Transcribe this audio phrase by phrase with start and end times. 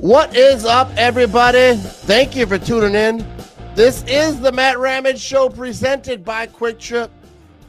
[0.00, 1.74] What is up, everybody?
[1.74, 3.26] Thank you for tuning in.
[3.74, 7.08] This is the Matt Ramage Show presented by QuikTrip.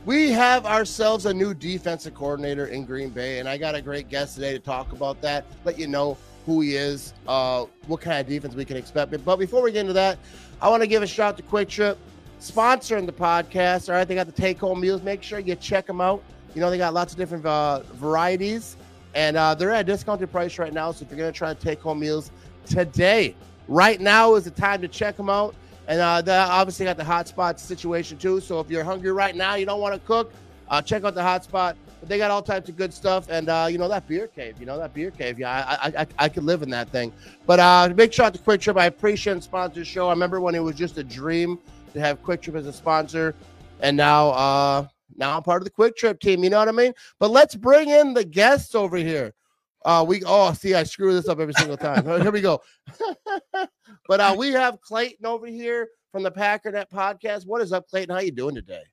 [0.03, 4.09] We have ourselves a new defensive coordinator in Green Bay, and I got a great
[4.09, 8.19] guest today to talk about that, let you know who he is, uh, what kind
[8.19, 9.09] of defense we can expect.
[9.23, 10.19] But before we get into that,
[10.61, 11.95] I want to give a shout out to QuikTrip,
[12.41, 13.87] sponsoring the podcast.
[13.87, 15.01] All right, they got the take home meals.
[15.01, 16.21] Make sure you check them out.
[16.53, 18.75] You know, they got lots of different uh, varieties
[19.17, 20.91] and uh, they're at a discounted price right now.
[20.91, 22.29] So if you're going to try to take home meals
[22.67, 23.35] today,
[23.67, 25.55] right now is the time to check them out.
[25.87, 28.39] And uh, they obviously got the hotspot situation too.
[28.39, 30.31] So if you're hungry right now, you don't want to cook,
[30.69, 31.75] uh, check out the hotspot.
[31.99, 34.57] But they got all types of good stuff, and uh, you know that beer cave.
[34.59, 35.39] You know that beer cave.
[35.39, 37.11] Yeah, I I, I, I could live in that thing.
[37.47, 38.79] But uh, big shout out to QuikTrip.
[38.79, 40.09] I appreciate and sponsor the show.
[40.09, 41.57] I remember when it was just a dream
[41.93, 43.33] to have QuikTrip as a sponsor,
[43.79, 44.87] and now uh,
[45.17, 46.43] now I'm part of the QuikTrip team.
[46.43, 46.93] You know what I mean?
[47.19, 49.33] But let's bring in the guests over here.
[49.85, 52.05] Uh, we oh see, I screw this up every single time.
[52.05, 52.61] here we go.
[54.07, 57.45] but uh, we have Clayton over here from the Packernet podcast.
[57.45, 58.13] What is up, Clayton?
[58.13, 58.83] How you doing today?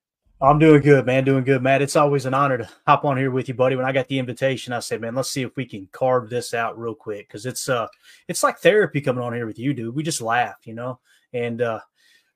[0.41, 1.25] I'm doing good, man.
[1.25, 1.81] Doing good, Matt.
[1.81, 3.77] It's always an honor to hop on here with you, buddy.
[3.77, 6.53] When I got the invitation, I said, "Man, let's see if we can carve this
[6.53, 7.87] out real quick," because it's uh,
[8.29, 9.95] it's like therapy coming on here with you, dude.
[9.95, 10.99] We just laugh, you know,
[11.33, 11.81] and uh,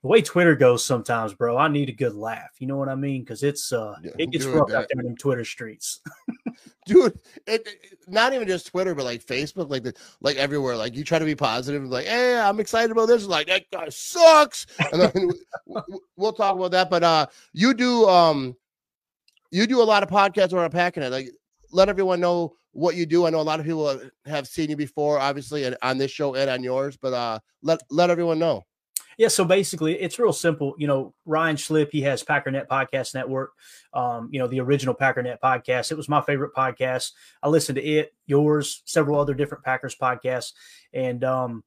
[0.02, 2.50] the way Twitter goes sometimes, bro, I need a good laugh.
[2.58, 3.22] You know what I mean?
[3.22, 6.00] Because it's uh, yeah, it gets rough out there in Twitter streets.
[6.86, 10.77] dude, it, it, not even just Twitter, but like Facebook, like the like everywhere.
[10.77, 13.24] Like you try to be positive, like, hey, I'm excited about this.
[13.27, 14.66] Like that guy sucks.
[14.92, 15.30] And then
[16.16, 16.90] we'll talk about that.
[16.90, 18.56] But uh, you do um,
[19.50, 21.10] you do a lot of podcasts around Packernet.
[21.10, 21.30] Like,
[21.72, 23.27] let everyone know what you do.
[23.27, 26.36] I know a lot of people have seen you before, obviously, and on this show
[26.36, 26.96] and on yours.
[26.96, 28.64] But uh, let let everyone know.
[29.19, 30.74] Yeah, so basically, it's real simple.
[30.78, 33.50] You know, Ryan Schlip, he has Packernet Podcast Network.
[33.92, 35.91] Um, you know, the original Packernet podcast.
[35.91, 37.11] It was my favorite podcast.
[37.42, 40.52] I listened to it, yours, several other different Packers podcasts,
[40.92, 41.64] and um,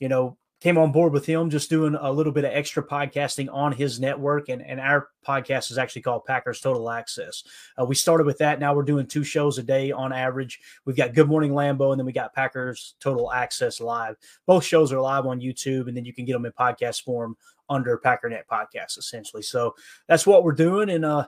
[0.00, 3.52] you know, came on board with him just doing a little bit of extra podcasting
[3.52, 4.48] on his network.
[4.48, 7.44] And, and our podcast is actually called packers total access.
[7.78, 8.60] Uh, we started with that.
[8.60, 10.58] Now we're doing two shows a day on average.
[10.86, 14.16] We've got good morning Lambeau and then we got packers total access live.
[14.46, 17.36] Both shows are live on youtube and then you can get them in podcast form
[17.68, 19.42] under packernet podcast essentially.
[19.42, 19.74] So
[20.08, 20.88] that's what we're doing.
[20.88, 21.26] And uh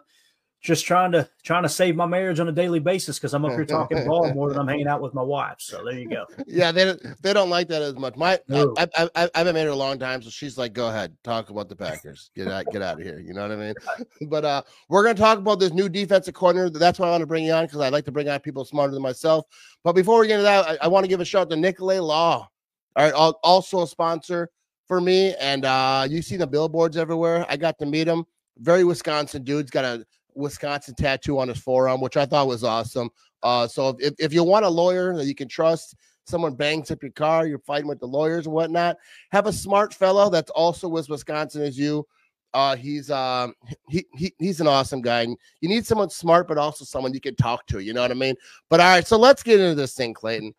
[0.62, 3.52] just trying to trying to save my marriage on a daily basis because I'm up
[3.52, 5.56] here talking ball more than I'm hanging out with my wife.
[5.58, 6.24] So there you go.
[6.46, 8.16] Yeah, they they don't like that as much.
[8.16, 8.74] My no.
[8.76, 11.50] I, I, I, I've been married a long time, so she's like, "Go ahead, talk
[11.50, 12.30] about the Packers.
[12.34, 13.74] Get out, get out of here." You know what I mean?
[14.28, 16.68] But uh, we're gonna talk about this new defensive corner.
[16.68, 18.64] That's why I want to bring you on because I like to bring on people
[18.64, 19.46] smarter than myself.
[19.84, 21.56] But before we get into that, I, I want to give a shout out to
[21.56, 22.48] Nicolet Law.
[22.96, 24.50] All right, also a sponsor
[24.88, 27.44] for me, and uh, you see the billboards everywhere.
[27.48, 28.24] I got to meet him.
[28.58, 33.10] Very Wisconsin dude's got a Wisconsin tattoo on his forearm, which I thought was awesome.
[33.42, 37.02] Uh, so if, if you want a lawyer that you can trust, someone bangs up
[37.02, 38.96] your car, you're fighting with the lawyers and whatnot,
[39.30, 42.06] have a smart fellow that's also as Wisconsin as you.
[42.54, 43.52] Uh, he's um
[43.88, 45.22] he, he he's an awesome guy.
[45.22, 47.80] And you need someone smart, but also someone you can talk to.
[47.80, 48.34] You know what I mean?
[48.70, 50.54] But all right, so let's get into this thing, Clayton.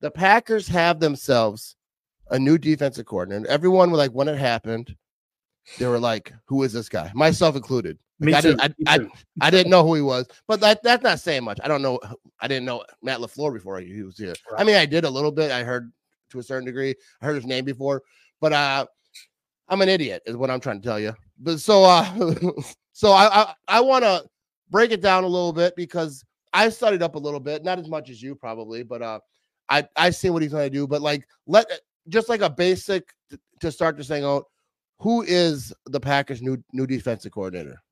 [0.00, 1.76] The Packers have themselves
[2.30, 3.46] a new defensive coordinator.
[3.48, 4.96] Everyone was like, when it happened,
[5.78, 7.98] they were like, "Who is this guy?" Myself included.
[8.20, 8.56] Like, Me I too.
[8.56, 9.08] Didn't, I, I,
[9.40, 11.58] I, didn't know who he was, but that, that's not saying much.
[11.64, 11.98] I don't know.
[12.40, 14.34] I didn't know Matt LaFleur before he was here.
[14.50, 14.60] Right.
[14.60, 15.50] I mean, I did a little bit.
[15.50, 15.92] I heard
[16.30, 16.94] to a certain degree.
[17.20, 18.02] I heard his name before,
[18.40, 18.86] but uh,
[19.68, 21.12] I'm an idiot, is what I'm trying to tell you.
[21.40, 22.04] But so, uh,
[22.92, 24.24] so I I, I want to
[24.70, 27.88] break it down a little bit because I studied up a little bit, not as
[27.88, 29.20] much as you probably, but uh,
[29.68, 30.86] I I see what he's going to do.
[30.86, 31.66] But like, let
[32.08, 33.12] just like a basic
[33.60, 34.44] to start this thing out.
[35.00, 37.82] Who is the Packers' new new defensive coordinator?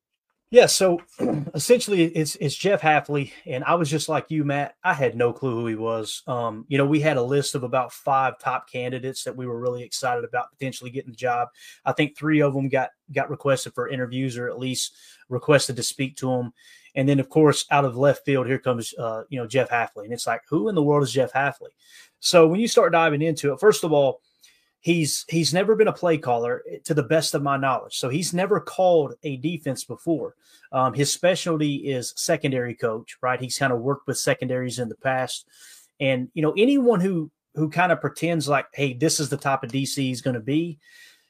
[0.53, 1.01] Yeah, so
[1.55, 4.75] essentially it's it's Jeff Hafley, and I was just like you, Matt.
[4.83, 6.21] I had no clue who he was.
[6.27, 9.59] Um, you know, we had a list of about five top candidates that we were
[9.59, 11.47] really excited about potentially getting the job.
[11.85, 14.93] I think three of them got got requested for interviews, or at least
[15.27, 16.53] requested to speak to them.
[16.93, 20.03] And then, of course, out of left field, here comes uh, you know Jeff Hafley,
[20.03, 21.73] and it's like, who in the world is Jeff Hafley?
[22.19, 24.21] So when you start diving into it, first of all
[24.83, 27.97] he's he's never been a play caller eh, to the best of my knowledge.
[27.97, 30.35] So he's never called a defense before.
[30.71, 33.41] Um, his specialty is secondary coach right?
[33.41, 35.47] He's kind of worked with secondaries in the past.
[35.99, 39.63] And you know anyone who who kind of pretends like hey this is the type
[39.63, 40.79] of dc he's going to be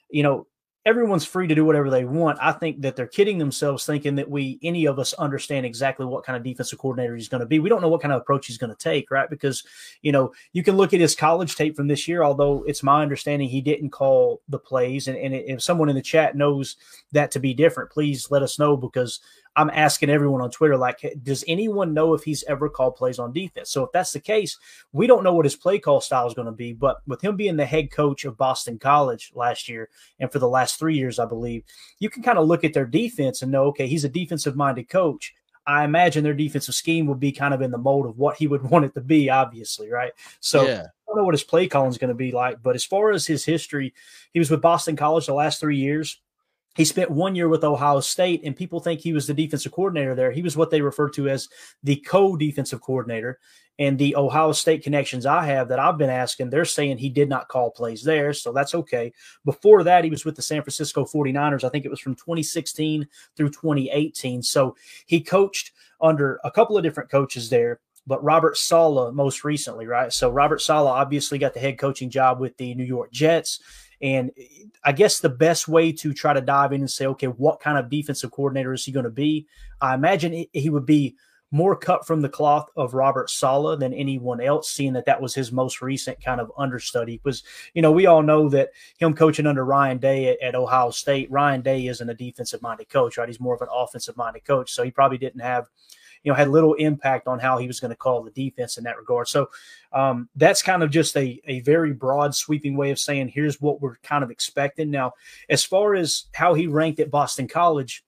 [0.10, 0.48] you know
[0.86, 2.38] everyone's free to do whatever they want.
[2.42, 6.26] I think that they're kidding themselves thinking that we, any of us, understand exactly what
[6.26, 7.60] kind of defensive coordinator he's going to be.
[7.60, 9.30] We don't know what kind of approach he's going to take, right?
[9.30, 9.64] Because,
[10.02, 13.02] you know, you can look at his college tape from this year, although it's my
[13.02, 15.08] understanding he didn't call the plays.
[15.08, 16.76] And, and if someone in the chat knows
[17.14, 19.22] that to be different, please let us know because
[19.56, 23.34] I'm asking everyone on Twitter, like, does anyone know if he's ever called plays on
[23.34, 23.70] defense?
[23.70, 24.58] So if that's the case,
[24.94, 26.74] we don't know what his play call style is going to be.
[26.74, 29.90] But with him being the head coach of Boston College last year
[30.20, 31.64] and for the last three years, I believe,
[32.00, 34.90] you can kind of look at their defense and know, okay, he's a defensive minded
[34.90, 35.36] coach.
[35.66, 38.48] I imagine their defensive scheme will be kind of in the mold of what he
[38.48, 40.12] would want it to be, obviously, right?
[40.40, 40.82] So yeah.
[40.82, 43.12] I don't know what his play calling is going to be like, but as far
[43.12, 43.94] as his history,
[44.32, 46.20] he was with Boston College the last three years.
[46.76, 50.16] He spent one year with Ohio State, and people think he was the defensive coordinator
[50.16, 50.32] there.
[50.32, 51.50] He was what they refer to as
[51.84, 53.40] the co defensive coordinator.
[53.80, 57.28] And the Ohio State connections I have that I've been asking, they're saying he did
[57.28, 58.32] not call plays there.
[58.32, 59.12] So that's okay.
[59.46, 61.64] Before that, he was with the San Francisco 49ers.
[61.64, 64.44] I think it was from 2016 through 2018.
[64.44, 64.76] So
[65.08, 70.12] he coached under a couple of different coaches there but Robert Saleh most recently, right?
[70.12, 73.62] So Robert Saleh obviously got the head coaching job with the New York Jets.
[74.04, 77.28] And eh, I guess the best way to try to dive in and say, okay,
[77.28, 79.48] what kind of defensive coordinator is he going to be?
[79.82, 81.16] I imagine he would be
[81.50, 85.36] more cut from the cloth of Robert Saleh than anyone else, seeing that that was
[85.36, 87.22] his most recent kind of understudy.
[87.24, 87.44] Because,
[87.76, 91.32] you know, we all know that him coaching under Ryan Day at, at Ohio State,
[91.32, 93.30] Ryan Day isn't a defensive minded coach, right?
[93.30, 94.72] He's more of an offensive minded coach.
[94.72, 95.70] So he probably didn't have
[96.24, 98.86] you know, had little impact on how he was going to call the defense in
[98.86, 99.28] that regard.
[99.28, 99.50] So
[99.92, 103.82] um, that's kind of just a, a very broad, sweeping way of saying here's what
[103.82, 104.90] we're kind of expecting.
[104.90, 105.14] Now,
[105.50, 108.04] as far as how he ranked at Boston College,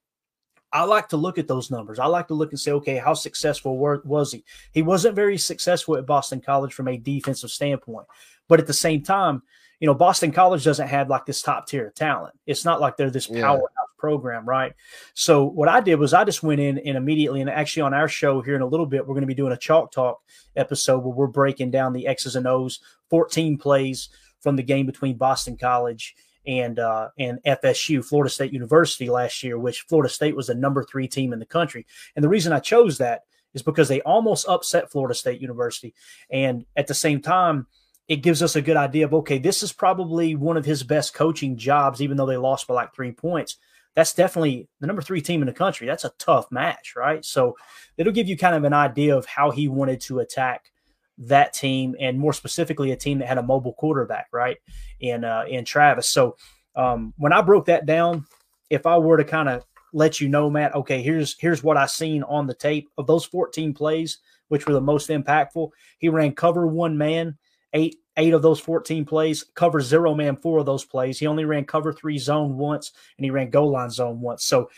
[0.72, 1.98] I like to look at those numbers.
[1.98, 4.44] I like to look and say, okay, how successful was he?
[4.72, 8.06] He wasn't very successful at Boston College from a defensive standpoint,
[8.48, 9.42] but at the same time,
[9.80, 12.34] you know, Boston College doesn't have like this top tier of talent.
[12.46, 13.68] It's not like they're this powerhouse.
[14.06, 14.72] Program, right?
[15.14, 18.06] So what I did was I just went in and immediately, and actually on our
[18.06, 20.22] show here in a little bit, we're going to be doing a chalk talk
[20.54, 22.78] episode where we're breaking down the X's and O's,
[23.10, 26.14] 14 plays from the game between Boston College
[26.46, 30.84] and uh, and FSU, Florida State University last year, which Florida State was the number
[30.84, 31.84] three team in the country.
[32.14, 33.22] And the reason I chose that
[33.54, 35.94] is because they almost upset Florida State University,
[36.30, 37.66] and at the same time
[38.08, 41.14] it gives us a good idea of okay, this is probably one of his best
[41.14, 43.56] coaching jobs, even though they lost by like three points.
[43.96, 45.86] That's definitely the number three team in the country.
[45.86, 47.24] That's a tough match, right?
[47.24, 47.56] So
[47.96, 50.70] it'll give you kind of an idea of how he wanted to attack
[51.18, 54.58] that team, and more specifically, a team that had a mobile quarterback, right?
[55.00, 56.10] In uh, in Travis.
[56.10, 56.36] So
[56.76, 58.26] um, when I broke that down,
[58.68, 59.64] if I were to kind of
[59.94, 63.24] let you know, Matt, okay, here's here's what I seen on the tape of those
[63.24, 65.70] 14 plays, which were the most impactful.
[65.98, 67.38] He ran cover one man
[67.72, 71.18] eight eight of those 14 plays, cover zero man four of those plays.
[71.18, 74.44] He only ran cover three zone once, and he ran goal line zone once.
[74.44, 74.70] So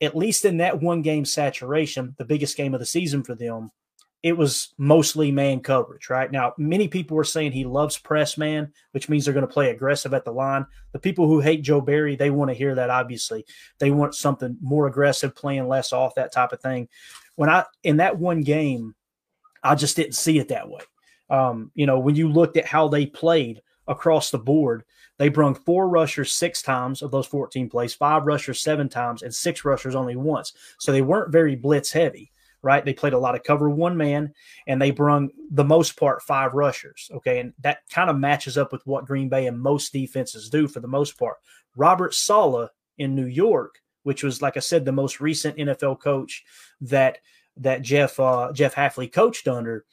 [0.00, 3.70] at least in that one game saturation, the biggest game of the season for them,
[4.22, 6.30] it was mostly man coverage, right?
[6.30, 9.70] Now, many people were saying he loves press man, which means they're going to play
[9.70, 10.66] aggressive at the line.
[10.92, 13.46] The people who hate Joe Barry, they want to hear that, obviously.
[13.78, 16.88] They want something more aggressive, playing less off, that type of thing.
[17.36, 18.94] When I, in that one game,
[19.62, 20.80] I just didn't see it that way.
[21.28, 24.84] Um, you know, when you looked at how they played across the board,
[25.18, 29.34] they brung four rushers six times of those 14 plays, five rushers seven times, and
[29.34, 30.52] six rushers only once.
[30.78, 32.32] So they weren't very blitz heavy,
[32.62, 32.84] right?
[32.84, 34.34] They played a lot of cover one man,
[34.66, 37.10] and they brung the most part five rushers.
[37.14, 37.40] Okay.
[37.40, 40.80] And that kind of matches up with what Green Bay and most defenses do for
[40.80, 41.36] the most part.
[41.76, 42.68] Robert Saleh
[42.98, 46.44] in New York, which was, like I said, the most recent NFL coach
[46.82, 47.18] that
[47.58, 49.86] that Jeff uh, Jeff Hafley coached under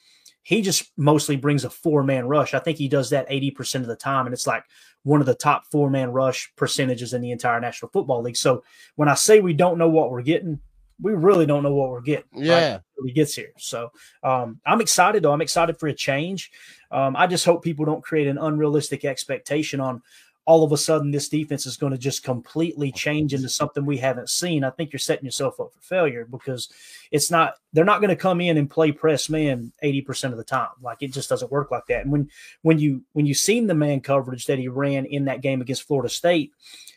[0.44, 2.54] he just mostly brings a four man rush.
[2.54, 4.28] I think he does that 80% of the time.
[4.28, 4.66] And it's like
[5.04, 8.38] one of the top four man rush percentages in the entire National Football League.
[8.38, 8.64] So
[8.96, 10.60] when I say we don't know what we're getting,
[11.02, 12.26] we really don't know what we're getting.
[12.34, 12.74] Yeah.
[12.74, 13.52] Right, he gets here.
[13.58, 13.92] So
[14.22, 15.34] um, I'm excited, though.
[15.34, 16.52] I'm excited for a change.
[16.92, 20.02] Um, I just hope people don't create an unrealistic expectation on
[20.46, 23.98] all of a sudden this defense is going to just completely change into something we
[23.98, 26.70] haven't seen, I think you're setting yourself up for failure because
[27.12, 30.44] it's not they're not going to come in and play press man 80% of the
[30.44, 30.70] time.
[30.82, 32.02] Like it just doesn't work like that.
[32.02, 32.30] And when
[32.62, 35.84] when you when you seen the man coverage that he ran in that game against
[35.84, 36.52] Florida State,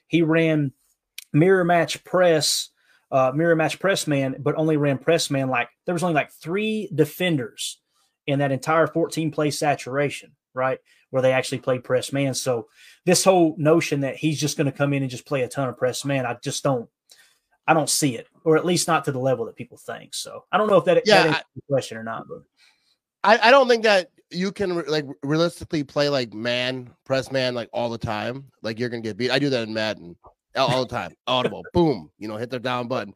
[0.09, 0.73] he ran
[1.33, 2.71] mirror match press
[3.13, 6.33] uh, mirror match press man, but only ran press man like there was only like
[6.33, 7.79] three defenders
[8.27, 10.81] in that entire 14 play saturation, right?
[11.17, 12.35] Where they actually play press man.
[12.35, 12.69] So
[13.07, 15.67] this whole notion that he's just going to come in and just play a ton
[15.67, 16.91] of press man, I just don't,
[17.67, 20.13] I don't see it, or at least not to the level that people think.
[20.13, 22.43] So I don't know if that, yeah, that I, question or not, but
[23.25, 27.71] I, I don't think that you can like realistically play like man press man like
[27.73, 28.53] all the time.
[28.61, 29.31] Like you're gonna get beat.
[29.31, 30.17] I do that in Madden
[30.55, 31.13] all, all the time.
[31.27, 33.15] Audible, boom, you know, hit the down button.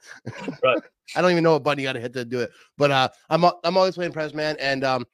[0.64, 0.78] right.
[1.16, 2.50] I don't even know what button you got to hit to do it.
[2.78, 5.04] But uh, I'm I'm always playing press man, and um,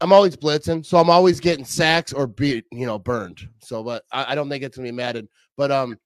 [0.00, 3.48] I'm always blitzing, so I'm always getting sacks or beat, you know, burned.
[3.60, 5.28] So, but I, I don't think it's gonna be matted.
[5.56, 5.96] But um,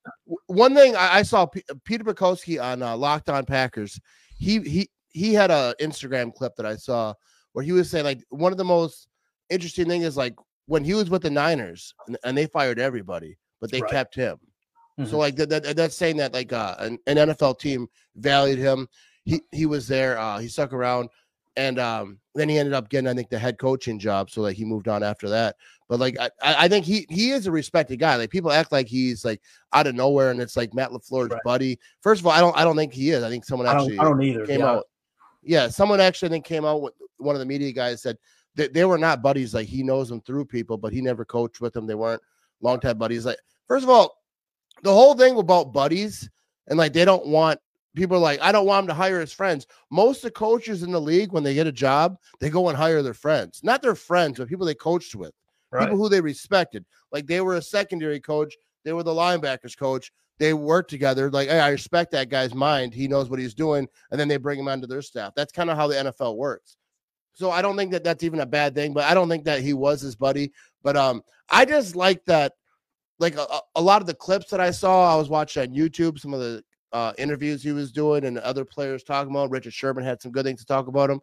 [0.47, 3.99] one thing I, I saw P- Peter Bukowski on uh, Locked On Packers.
[4.37, 7.15] He he he had a Instagram clip that I saw
[7.53, 9.09] where he was saying like one of the most
[9.51, 10.35] interesting thing is like
[10.67, 13.91] when he was with the Niners and, and they fired everybody, but they right.
[13.91, 14.39] kept him.
[14.99, 15.11] Mm-hmm.
[15.11, 18.87] So like that, that, that's saying that like uh, an, an NFL team valued him.
[19.25, 20.19] He he was there.
[20.19, 21.09] Uh, he stuck around
[21.59, 24.31] and um, then he ended up getting, I think, the head coaching job.
[24.31, 25.57] So like he moved on after that.
[25.89, 28.15] But like I, I think he he is a respected guy.
[28.15, 31.43] Like people act like he's like out of nowhere, and it's like Matt LaFleur's right.
[31.45, 31.79] buddy.
[32.01, 33.25] First of all, I don't I don't think he is.
[33.25, 34.47] I think someone actually I don't, I don't either.
[34.47, 34.71] came yeah.
[34.71, 34.85] out.
[35.43, 38.17] Yeah, someone actually I think came out with one of the media guys said
[38.55, 39.53] that they were not buddies.
[39.53, 41.87] Like he knows them through people, but he never coached with them.
[41.87, 42.23] They weren't
[42.61, 43.27] long time buddies.
[43.27, 44.19] Like first of all,
[44.85, 46.31] the whole thing about buddies
[46.69, 47.59] and like they don't want
[47.99, 49.67] people are like, I don't want him to hire his friends.
[49.91, 52.77] Most of the coaches in the league, when they get a job, they go and
[52.77, 55.33] hire their friends, not their friends, but people they coached with,
[55.71, 55.85] right.
[55.85, 56.85] people who they respected.
[57.13, 60.13] Like they were a secondary coach, they were the linebackers coach.
[60.39, 61.31] They work together.
[61.31, 62.95] Like, hey, I respect that guy's mind.
[62.95, 63.89] He knows what he's doing.
[64.11, 65.33] And then they bring him onto their staff.
[65.35, 66.77] That's kind of how the NFL works.
[67.35, 69.61] So I don't think that that's even a bad thing, but I don't think that
[69.61, 70.53] he was his buddy.
[70.83, 72.53] But um, I just like that.
[73.21, 76.21] Like a, a lot of the clips that I saw, I was watching on YouTube.
[76.21, 79.51] Some of the uh, interviews he was doing and other players talking about.
[79.51, 81.21] Richard Sherman had some good things to talk about him.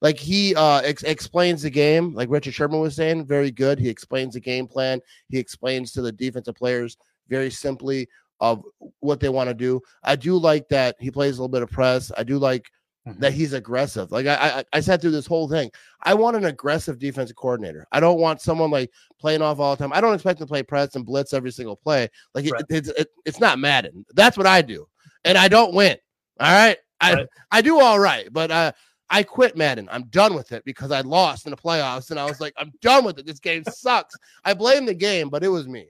[0.00, 3.78] Like he uh, ex- explains the game, like Richard Sherman was saying, very good.
[3.78, 5.00] He explains the game plan.
[5.28, 6.96] He explains to the defensive players
[7.28, 8.08] very simply
[8.40, 8.64] of
[9.00, 9.80] what they want to do.
[10.02, 12.10] I do like that he plays a little bit of press.
[12.16, 12.70] I do like
[13.06, 13.20] mm-hmm.
[13.20, 14.12] that he's aggressive.
[14.12, 15.70] Like I, I, I sat through this whole thing.
[16.02, 17.86] I want an aggressive defensive coordinator.
[17.92, 19.92] I don't want someone like playing off all the time.
[19.92, 22.08] I don't expect to play press and blitz every single play.
[22.34, 22.60] Like right.
[22.62, 24.04] it, it's it, it's not Madden.
[24.14, 24.86] That's what I do
[25.24, 25.96] and I don't win.
[26.38, 26.76] All right.
[27.00, 27.26] I, right.
[27.50, 28.72] I do all right, but uh,
[29.08, 29.88] I quit Madden.
[29.90, 32.72] I'm done with it because I lost in the playoffs and I was like, I'm
[32.82, 33.26] done with it.
[33.26, 34.14] This game sucks.
[34.44, 35.88] I blame the game, but it was me.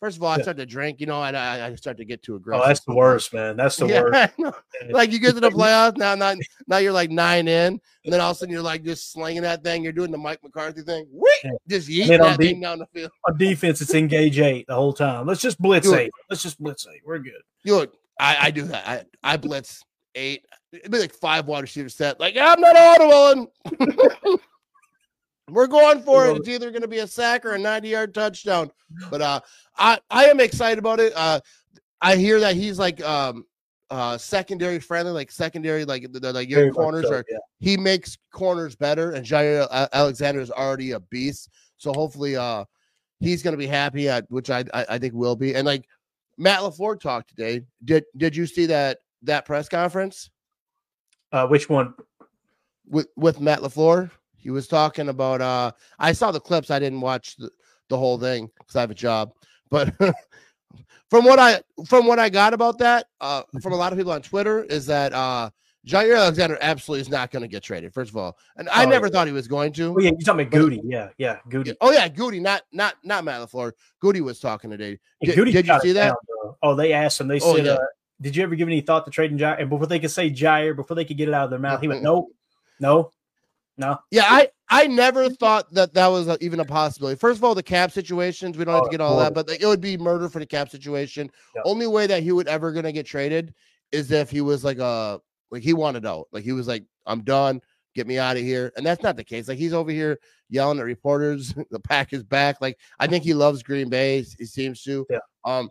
[0.00, 2.22] First of all, I start to drink, you know, and I, I started to get
[2.22, 2.64] too aggressive.
[2.64, 3.56] Oh, that's the worst, man.
[3.56, 4.54] That's the yeah, worst.
[4.90, 6.34] Like you get to the playoffs now, now,
[6.66, 9.42] now you're like nine in, and then all of a sudden you're like just slinging
[9.42, 9.84] that thing.
[9.84, 11.06] You're doing the Mike McCarthy thing.
[11.12, 11.52] Whee!
[11.68, 13.12] Just yeet that thing down the field.
[13.28, 15.26] On defense, it's engage eight the whole time.
[15.26, 16.10] Let's just blitz eight.
[16.28, 17.02] Let's just blitz eight.
[17.04, 17.42] We're good.
[17.64, 18.88] You look I, I do that.
[19.22, 19.82] I, I blitz
[20.14, 20.44] eight.
[20.72, 22.20] It'd be like five wide receiver set.
[22.20, 23.52] Like I'm not audible.
[25.48, 26.36] We're going for it.
[26.36, 28.70] It's either going to be a sack or a 90 yard touchdown.
[29.10, 29.40] But uh,
[29.76, 31.12] I I am excited about it.
[31.14, 31.40] Uh,
[32.00, 33.44] I hear that he's like um
[33.90, 37.24] uh secondary friendly, like secondary, like the, like your corners so, are.
[37.30, 37.38] Yeah.
[37.60, 41.50] He makes corners better, and Jaire Alexander is already a beast.
[41.76, 42.64] So hopefully, uh,
[43.20, 45.54] he's going to be happy at which I, I I think will be.
[45.54, 45.86] And like
[46.38, 47.62] Matt LaFleur talked today.
[47.84, 50.30] Did did you see that that press conference?
[51.32, 51.94] Uh, which one?
[52.86, 54.10] With with Matt LaFleur,
[54.48, 55.42] he was talking about.
[55.42, 56.70] Uh, I saw the clips.
[56.70, 57.50] I didn't watch the,
[57.90, 59.34] the whole thing because I have a job.
[59.68, 59.92] But
[61.10, 64.12] from what I from what I got about that, uh, from a lot of people
[64.12, 65.50] on Twitter, is that uh,
[65.86, 67.92] Jaire Alexander absolutely is not going to get traded.
[67.92, 69.12] First of all, and I oh, never yeah.
[69.12, 69.94] thought he was going to.
[69.94, 70.80] Oh, yeah, you're talking about Goody.
[70.82, 71.74] Yeah, yeah, Goody.
[71.82, 72.40] Oh yeah, Goody.
[72.40, 73.72] Not not not Matt LaFleur.
[74.00, 74.98] Goody was talking today.
[75.20, 76.06] Did, did you see that?
[76.06, 77.28] Down, oh, they asked him.
[77.28, 77.72] They oh, said, yeah.
[77.72, 77.86] uh,
[78.18, 80.74] "Did you ever give any thought to trading Jaire?" And before they could say Jaire,
[80.74, 82.30] before they could get it out of their mouth, he went, "No,
[82.80, 83.10] no,
[83.78, 87.18] no." Yeah, I I never thought that that was even a possibility.
[87.18, 88.58] First of all, the cap situations.
[88.58, 90.28] We don't oh, have to oh, get all that, but like, it would be murder
[90.28, 91.30] for the cap situation.
[91.64, 93.54] Only way that he would ever gonna get traded
[93.92, 95.20] is if he was like a
[95.50, 96.28] like he wanted out.
[96.32, 97.60] Like he was like, I'm done.
[97.94, 98.72] Get me out of here.
[98.76, 99.48] And that's not the case.
[99.48, 100.18] Like he's over here
[100.50, 101.54] yelling at reporters.
[101.70, 102.60] the pack is back.
[102.60, 104.24] Like I think he loves Green Bay.
[104.38, 105.06] He seems to.
[105.10, 105.18] Yeah.
[105.44, 105.70] Um,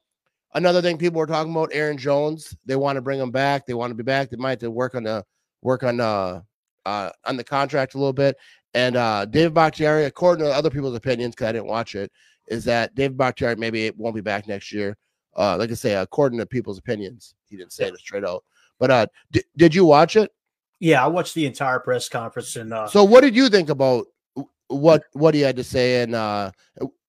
[0.54, 2.56] another thing people were talking about, Aaron Jones.
[2.66, 3.66] They want to bring him back.
[3.66, 4.30] They want to be back.
[4.30, 5.24] They might have to work on the
[5.62, 6.42] work on uh
[6.88, 8.38] uh on the contract a little bit.
[8.74, 12.12] And uh David Bakhtiari, according to other people's opinions, because I didn't watch it,
[12.48, 14.98] is that David Bakhtiari maybe won't be back next year.
[15.36, 17.94] Uh, like I say, according to people's opinions, he didn't say yeah.
[17.94, 18.44] it straight out.
[18.80, 20.32] But uh, d- did you watch it?
[20.80, 22.56] Yeah, I watched the entire press conference.
[22.56, 24.06] And uh, so, what did you think about
[24.68, 26.02] what what he had to say?
[26.02, 26.52] And uh,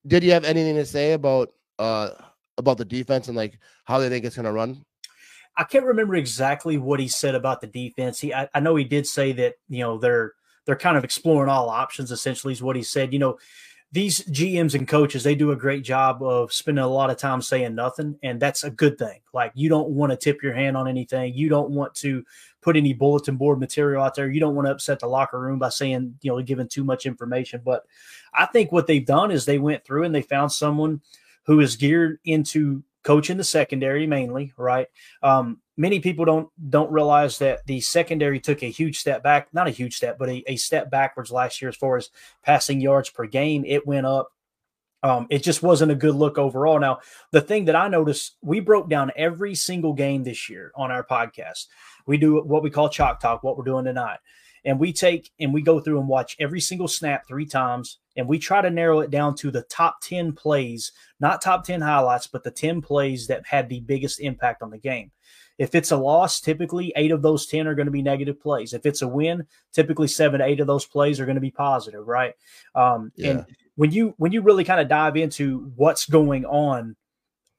[0.07, 2.11] did you have anything to say about uh
[2.59, 4.85] about the defense and like how they think it's going to run?
[5.59, 8.21] I can't remember exactly what he said about the defense.
[8.21, 10.35] He, I, I know he did say that you know they're
[10.65, 12.13] they're kind of exploring all options.
[12.13, 13.13] Essentially, is what he said.
[13.13, 13.39] You know,
[13.91, 17.43] these GMs and coaches, they do a great job of spending a lot of time
[17.43, 19.19] saying nothing, and that's a good thing.
[19.35, 21.35] Like you don't want to tip your hand on anything.
[21.35, 22.25] You don't want to
[22.63, 24.31] put any bulletin board material out there.
[24.31, 27.05] You don't want to upset the locker room by saying, you know, giving too much
[27.05, 27.63] information.
[27.65, 27.85] But
[28.33, 31.01] I think what they've done is they went through and they found someone
[31.47, 34.89] who is geared into coaching the secondary mainly, right?
[35.23, 39.69] Um, many people don't don't realize that the secondary took a huge step back, not
[39.69, 42.11] a huge step, but a, a step backwards last year as far as
[42.43, 43.65] passing yards per game.
[43.67, 44.31] It went up.
[45.03, 46.81] Um, it just wasn't a good look overall.
[46.81, 46.99] Now,
[47.31, 51.05] the thing that I noticed, we broke down every single game this year on our
[51.05, 51.67] podcast.
[52.05, 54.19] We do what we call chalk talk, what we're doing tonight.
[54.65, 58.27] And we take and we go through and watch every single snap three times and
[58.27, 62.27] we try to narrow it down to the top 10 plays, not top 10 highlights,
[62.27, 65.13] but the 10 plays that had the biggest impact on the game.
[65.59, 68.73] If it's a loss, typically eight of those 10 are going to be negative plays.
[68.73, 71.51] If it's a win, typically seven to eight of those plays are going to be
[71.51, 72.35] positive, right?
[72.75, 73.31] Um, yeah.
[73.31, 76.97] And when you when you really kind of dive into what's going on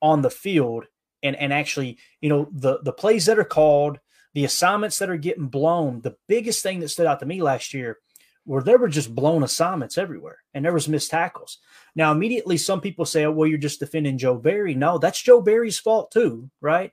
[0.01, 0.85] on the field
[1.23, 3.99] and and actually, you know, the the plays that are called,
[4.33, 7.73] the assignments that are getting blown, the biggest thing that stood out to me last
[7.73, 7.97] year
[8.49, 11.59] where there were just blown assignments everywhere and there was missed tackles.
[11.95, 14.73] Now, immediately some people say, oh, well, you're just defending Joe Barry.
[14.73, 16.91] No, that's Joe Barry's fault too, right?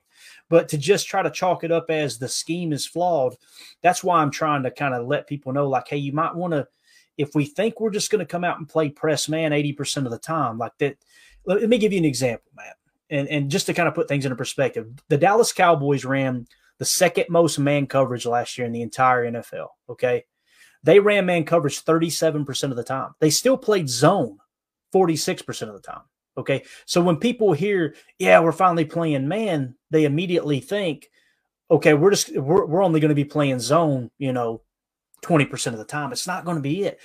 [0.50, 3.36] But to just try to chalk it up as the scheme is flawed,
[3.82, 6.52] that's why I'm trying to kind of let people know, like, hey, you might want
[6.52, 6.68] to,
[7.16, 10.10] if we think we're just going to come out and play press man 80% of
[10.10, 10.98] the time, like that.
[11.46, 12.76] Let me give you an example, Matt.
[13.08, 16.46] And, and just to kind of put things into perspective, the Dallas Cowboys ran
[16.78, 19.68] the second most man coverage last year in the entire NFL.
[19.88, 20.24] Okay.
[20.82, 23.14] They ran man coverage 37% of the time.
[23.20, 24.38] They still played zone
[24.94, 26.02] 46% of the time.
[26.38, 26.64] Okay.
[26.84, 31.08] So when people hear, yeah, we're finally playing man, they immediately think,
[31.70, 34.62] okay, we're just, we're, we're only going to be playing zone, you know,
[35.22, 36.12] 20% of the time.
[36.12, 37.00] It's not going to be it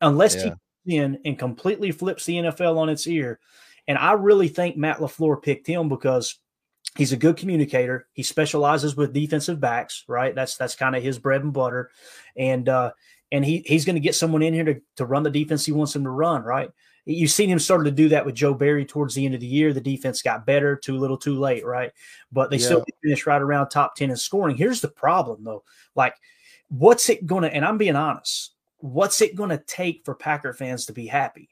[0.00, 0.44] unless yeah.
[0.44, 0.52] he
[0.96, 3.40] in and completely flips the NFL on its ear.
[3.86, 6.38] And I really think Matt LaFleur picked him because
[6.98, 8.08] he's a good communicator.
[8.12, 10.34] He specializes with defensive backs, right?
[10.34, 11.90] That's, that's kind of his bread and butter.
[12.36, 12.90] And, uh,
[13.30, 15.72] and he he's going to get someone in here to, to run the defense he
[15.72, 16.70] wants him to run, right?
[17.04, 19.46] You've seen him started to do that with Joe Barry towards the end of the
[19.46, 19.72] year.
[19.72, 21.90] The defense got better, too little, too late, right?
[22.30, 22.66] But they yeah.
[22.66, 24.56] still finished right around top 10 in scoring.
[24.56, 25.64] Here's the problem, though.
[25.94, 26.14] Like,
[26.68, 30.52] what's it going to, and I'm being honest, what's it going to take for Packer
[30.52, 31.48] fans to be happy?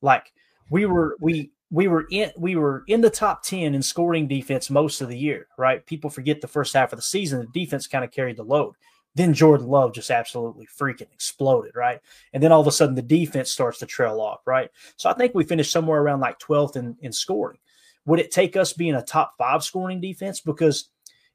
[0.00, 0.32] Like,
[0.70, 4.70] we were, we, we were in we were in the top 10 in scoring defense
[4.70, 7.86] most of the year right people forget the first half of the season the defense
[7.86, 8.74] kind of carried the load
[9.16, 12.00] then Jordan Love just absolutely freaking exploded, right?
[12.34, 14.70] And then all of a sudden the defense starts to trail off, right?
[14.96, 17.58] So I think we finished somewhere around like 12th in, in scoring.
[18.04, 20.40] Would it take us being a top five scoring defense?
[20.40, 20.90] Because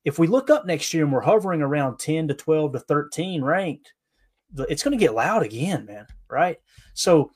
[0.06, 3.44] if we look up next year and we're hovering around 10 to 12 to 13
[3.44, 3.94] ranked,
[4.70, 6.58] it's going to get loud again, man, right?
[6.94, 7.32] So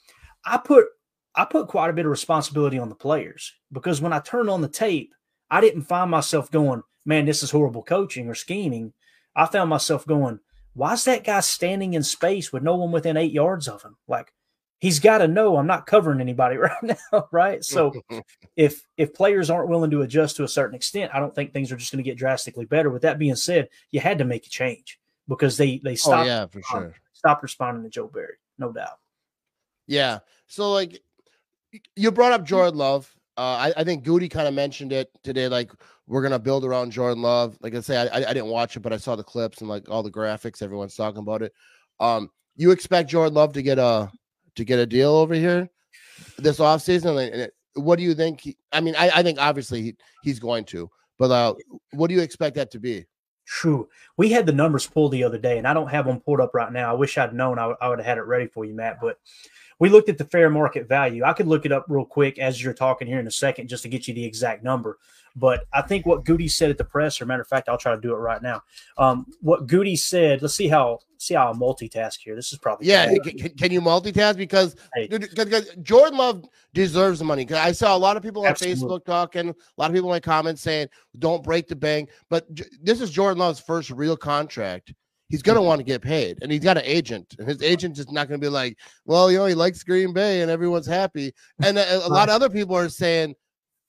[0.45, 0.85] I put
[1.35, 4.61] I put quite a bit of responsibility on the players because when I turned on
[4.61, 5.13] the tape,
[5.49, 8.93] I didn't find myself going, man, this is horrible coaching or scheming.
[9.35, 10.39] I found myself going,
[10.73, 13.97] why is that guy standing in space with no one within eight yards of him?
[14.07, 14.33] Like
[14.79, 17.63] he's got to know I'm not covering anybody right now, right?
[17.63, 17.93] So
[18.55, 21.71] if if players aren't willing to adjust to a certain extent, I don't think things
[21.71, 22.89] are just going to get drastically better.
[22.89, 26.23] With that being said, you had to make a change because they they oh, stopped.
[26.23, 26.93] Oh, yeah, for sure.
[27.13, 28.99] Stopped responding to Joe Barry, no doubt.
[29.87, 30.19] Yeah.
[30.47, 31.01] So like
[31.95, 33.13] you brought up Jordan Love.
[33.37, 35.47] Uh, I, I think Goody kind of mentioned it today.
[35.47, 35.71] Like
[36.07, 37.57] we're gonna build around Jordan Love.
[37.61, 39.89] Like I say, I, I didn't watch it, but I saw the clips and like
[39.89, 40.61] all the graphics.
[40.61, 41.53] Everyone's talking about it.
[41.99, 44.11] Um, you expect Jordan Love to get a
[44.55, 45.69] to get a deal over here
[46.37, 47.31] this offseason?
[47.33, 48.41] And what do you think?
[48.41, 51.53] He, I mean, I, I think obviously he, he's going to, but uh,
[51.91, 53.05] what do you expect that to be?
[53.45, 53.87] True.
[54.17, 56.55] We had the numbers pulled the other day, and I don't have them pulled up
[56.55, 56.89] right now.
[56.89, 57.59] I wish I'd known.
[57.59, 58.97] I, I would have had it ready for you, Matt.
[58.99, 59.19] But
[59.79, 61.23] we looked at the fair market value.
[61.23, 63.83] I could look it up real quick as you're talking here in a second, just
[63.83, 64.97] to get you the exact number.
[65.35, 67.93] But I think what Goody said at the press, or matter of fact, I'll try
[67.93, 68.63] to do it right now.
[68.97, 72.35] Um, what Goody said, let's see how see how I multitask here.
[72.35, 73.13] This is probably yeah.
[73.23, 75.07] Can, can, you multitask because, hey.
[75.07, 77.43] because Jordan Love deserves the money?
[77.43, 78.85] Because I saw a lot of people on Absolutely.
[78.85, 80.87] Facebook talking, a lot of people in my comments saying,
[81.19, 82.47] "Don't break the bank." But
[82.81, 84.93] this is Jordan Love's first real contract
[85.29, 85.67] he's going to mm-hmm.
[85.67, 88.39] want to get paid and he's got an agent and his agent is not going
[88.39, 91.33] to be like well you know he likes green bay and everyone's happy
[91.63, 93.35] and uh, a, a, lot of other people are saying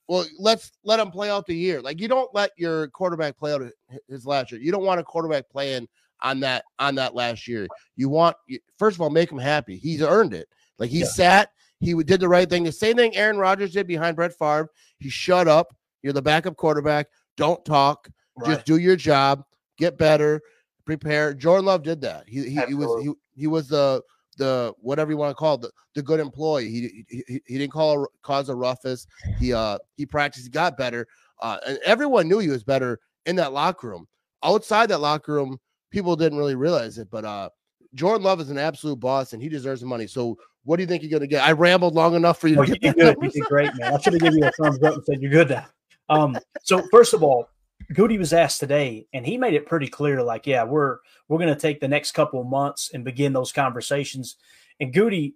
[0.07, 1.81] well, let's let him play out the year.
[1.81, 3.61] Like you don't let your quarterback play out
[4.07, 4.61] his last year.
[4.61, 5.87] You don't want a quarterback playing
[6.21, 7.67] on that on that last year.
[7.95, 8.35] You want
[8.77, 9.77] first of all make him happy.
[9.77, 10.47] He's earned it.
[10.79, 11.05] Like he yeah.
[11.05, 12.63] sat, he did the right thing.
[12.63, 14.69] The same thing Aaron Rodgers did behind Brett Favre.
[14.97, 15.75] He shut up.
[16.01, 17.07] You're the backup quarterback.
[17.35, 18.07] Don't talk.
[18.37, 18.55] Right.
[18.55, 19.43] Just do your job.
[19.77, 20.41] Get better.
[20.87, 21.33] Prepare.
[21.33, 22.23] Jordan Love did that.
[22.27, 24.01] He he, he was he, he was the
[24.37, 26.69] the whatever you want to call it, the, the good employee.
[26.69, 29.05] He, he he didn't call a, cause a ruffus.
[29.37, 31.05] He uh he practiced, he got better.
[31.41, 34.07] Uh, and everyone knew he was better in that locker room.
[34.43, 35.59] Outside that locker room,
[35.91, 37.09] people didn't really realize it.
[37.11, 37.49] But uh
[37.93, 40.07] Jordan Love is an absolute boss and he deserves the money.
[40.07, 41.43] So what do you think you're gonna get?
[41.43, 42.59] I rambled long enough for you.
[42.59, 43.17] Oh, you did good.
[43.21, 43.93] You did great, man.
[43.93, 45.65] I should have given you a thumbs up and said you're good now.
[46.09, 47.49] Um, so first of all,
[47.93, 51.53] Goody was asked today, and he made it pretty clear, like, yeah, we're we're going
[51.53, 54.35] to take the next couple of months and begin those conversations.
[54.79, 55.35] And Goody,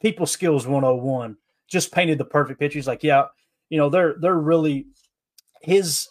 [0.00, 1.36] people skills 101,
[1.68, 2.78] just painted the perfect picture.
[2.78, 3.26] He's like, yeah,
[3.68, 4.86] you know, they're they're really
[5.60, 6.08] his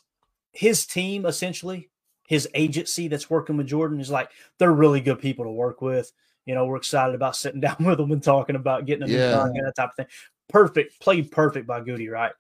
[0.52, 1.90] his team essentially,
[2.28, 6.12] his agency that's working with Jordan is like they're really good people to work with.
[6.46, 9.44] You know, we're excited about sitting down with them and talking about getting them yeah.
[9.44, 10.08] and that type of thing.
[10.50, 12.32] Perfect, played perfect by Goody, right?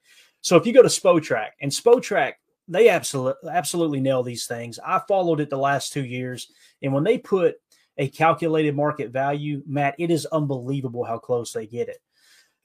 [0.42, 2.34] So if you go to Spotrac and Spotrac
[2.68, 4.80] they absolutely absolutely nail these things.
[4.86, 6.52] I followed it the last two years,
[6.82, 7.56] and when they put
[7.98, 11.98] a calculated market value, Matt, it is unbelievable how close they get it.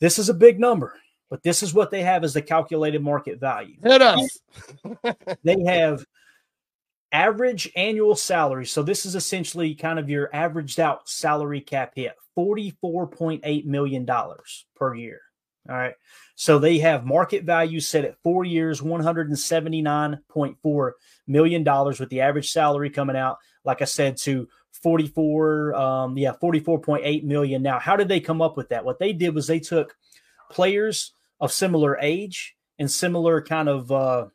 [0.01, 0.95] This is a big number,
[1.31, 3.77] but this is what they have as the calculated market value.
[3.83, 4.39] Hit us.
[5.45, 6.05] they have
[7.13, 8.67] average annual salary.
[8.67, 14.09] So this is essentially kind of your averaged out salary cap hit, $44.8 million
[14.75, 15.21] per year.
[15.69, 15.95] All right.
[16.35, 20.93] So they have market value set at four years, $179.4
[21.27, 24.49] million with the average salary coming out, like I said, to
[24.83, 27.63] 44, um, yeah, 44.8 million.
[27.63, 28.85] Now, how did they come up with that?
[28.85, 29.95] What they did was they took
[30.51, 34.27] players of similar age and similar kind of uh,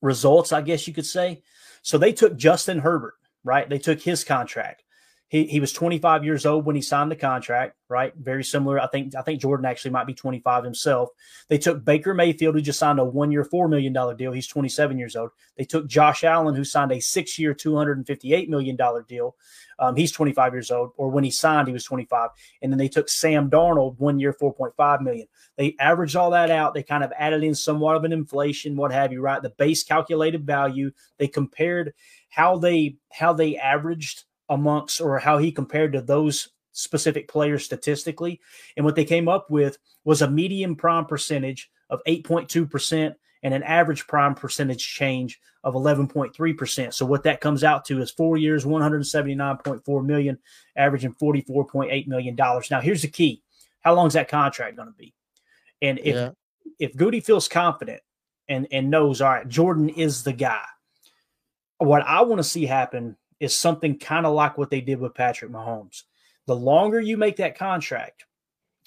[0.00, 1.42] results, I guess you could say.
[1.82, 3.68] So they took Justin Herbert, right?
[3.68, 4.84] They took his contract.
[5.28, 8.12] He, he was 25 years old when he signed the contract, right?
[8.16, 8.78] Very similar.
[8.78, 11.08] I think I think Jordan actually might be 25 himself.
[11.48, 14.30] They took Baker Mayfield, who just signed a one-year, four million dollar deal.
[14.30, 15.30] He's 27 years old.
[15.56, 19.34] They took Josh Allen, who signed a six-year, 258 million dollar deal.
[19.78, 22.30] Um, he's 25 years old, or when he signed, he was 25.
[22.62, 25.26] And then they took Sam Darnold, one year, 4.5 million.
[25.56, 26.72] They averaged all that out.
[26.72, 29.42] They kind of added in somewhat of an inflation, what have you, right?
[29.42, 30.92] The base calculated value.
[31.18, 31.94] They compared
[32.28, 38.40] how they how they averaged amongst or how he compared to those specific players statistically.
[38.76, 43.62] And what they came up with was a median prime percentage of 8.2% and an
[43.62, 46.94] average prime percentage change of 11.3%.
[46.94, 50.38] So what that comes out to is 4 years 179.4 million
[50.76, 52.70] averaging 44.8 million dollars.
[52.70, 53.42] Now here's the key.
[53.80, 55.14] How long is that contract going to be?
[55.82, 56.30] And if yeah.
[56.78, 58.02] if Goody feels confident
[58.48, 60.64] and and knows all right, Jordan is the guy.
[61.78, 65.14] What I want to see happen is something kind of like what they did with
[65.14, 66.02] Patrick Mahomes.
[66.46, 68.24] The longer you make that contract,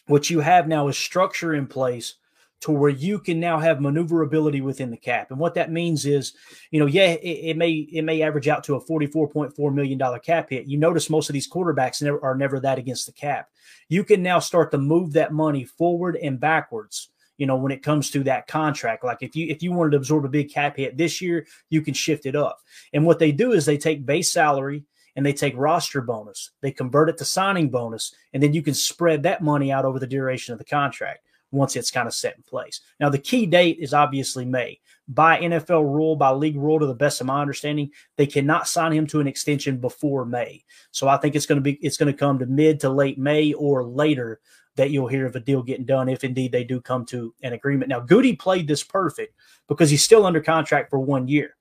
[0.07, 2.15] what you have now is structure in place
[2.61, 5.31] to where you can now have maneuverability within the cap.
[5.31, 6.33] And what that means is,
[6.71, 10.49] you know, yeah, it, it may it may average out to a $44.4 million cap
[10.49, 10.67] hit.
[10.67, 13.49] You notice most of these quarterbacks never, are never that against the cap.
[13.87, 17.81] You can now start to move that money forward and backwards you know, when it
[17.81, 19.03] comes to that contract.
[19.03, 21.81] Like if you if you wanted to absorb a big cap hit this year, you
[21.81, 22.59] can shift it up.
[22.93, 24.83] And what they do is they take base salary
[25.15, 28.73] and they take roster bonus, they convert it to signing bonus, and then you can
[28.73, 32.35] spread that money out over the duration of the contract once it's kind of set
[32.37, 32.81] in place.
[32.99, 34.79] Now, the key date is obviously May.
[35.11, 38.93] By NFL rule, by league rule, to the best of my understanding, they cannot sign
[38.93, 40.63] him to an extension before May.
[40.91, 43.17] So I think it's going to be it's going to come to mid to late
[43.17, 44.39] May or later
[44.75, 47.53] that you'll hear of a deal getting done if indeed they do come to an
[47.53, 47.89] agreement.
[47.89, 49.35] Now, Goody played this perfect
[49.67, 51.57] because he's still under contract for one year.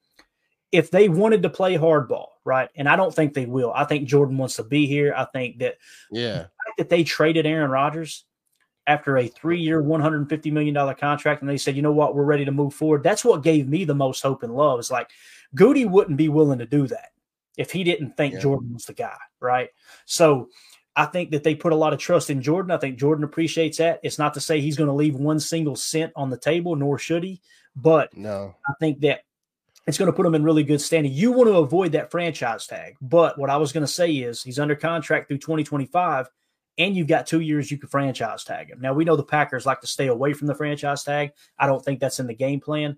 [0.71, 3.73] If they wanted to play hardball, right, and I don't think they will.
[3.75, 5.15] I think Jordan wants to be here.
[5.17, 5.79] I think that
[6.13, 8.25] yeah, that they traded Aaron Rodgers
[8.89, 12.17] after a three-year, one hundred fifty million dollar contract, and they said, you know what,
[12.17, 13.05] we're ready to move forward.
[13.05, 14.81] That's what gave me the most hope and love.
[14.81, 15.11] Is like
[15.55, 17.11] Goody wouldn't be willing to do that
[17.57, 18.41] if he didn't think yeah.
[18.41, 19.69] Jordan was the guy, right?
[20.07, 20.49] So
[20.97, 22.73] I think that they put a lot of trust in Jordan.
[22.73, 24.01] I think Jordan appreciates that.
[24.03, 26.99] It's not to say he's going to leave one single cent on the table, nor
[26.99, 27.41] should he.
[27.77, 29.21] But no, I think that
[29.87, 31.13] it's going to put him in really good standing.
[31.13, 32.97] You want to avoid that franchise tag.
[33.01, 36.29] But what I was going to say is he's under contract through 2025,
[36.79, 38.81] and you've got two years you could franchise tag him.
[38.81, 41.33] Now, we know the Packers like to stay away from the franchise tag.
[41.59, 42.97] I don't think that's in the game plan.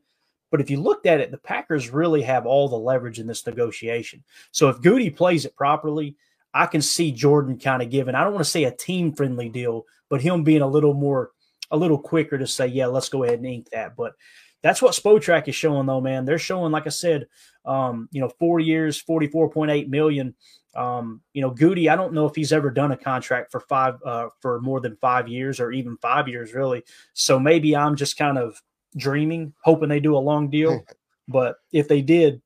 [0.51, 3.47] But if you looked at it, the Packers really have all the leverage in this
[3.47, 4.23] negotiation.
[4.51, 6.17] So if Goody plays it properly,
[6.53, 9.49] I can see Jordan kind of giving, I don't want to say a team friendly
[9.49, 11.31] deal, but him being a little more,
[11.71, 13.95] a little quicker to say, yeah, let's go ahead and ink that.
[13.97, 14.15] But
[14.63, 16.25] that's what Spotrac is showing, though, man.
[16.25, 17.27] They're showing, like I said,
[17.65, 20.35] um, you know, four years, 44.8 million.
[20.75, 23.95] Um, you know, Goody, I don't know if he's ever done a contract for five,
[24.05, 26.85] uh, for more than five years or even five years, really.
[27.13, 28.61] So maybe I'm just kind of
[28.97, 30.85] dreaming, hoping they do a long deal.
[31.29, 32.41] but if they did,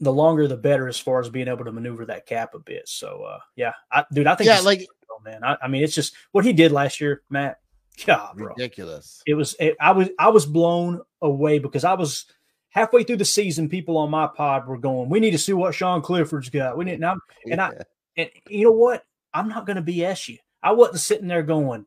[0.00, 2.88] the longer the better as far as being able to maneuver that cap a bit.
[2.88, 5.94] So uh, yeah, I, dude, I think yeah, like oh, man, I, I, mean, it's
[5.94, 7.58] just what he did last year, Matt.
[8.06, 8.48] God, bro.
[8.48, 9.22] ridiculous.
[9.26, 9.56] It was.
[9.58, 10.08] It, I was.
[10.18, 12.26] I was blown away because I was
[12.70, 13.68] halfway through the season.
[13.68, 16.84] People on my pod were going, "We need to see what Sean Clifford's got." We
[16.84, 17.72] need, and, I'm, and I,
[18.16, 19.04] and you know what?
[19.34, 20.38] I'm not going to BS you.
[20.62, 21.86] I wasn't sitting there going,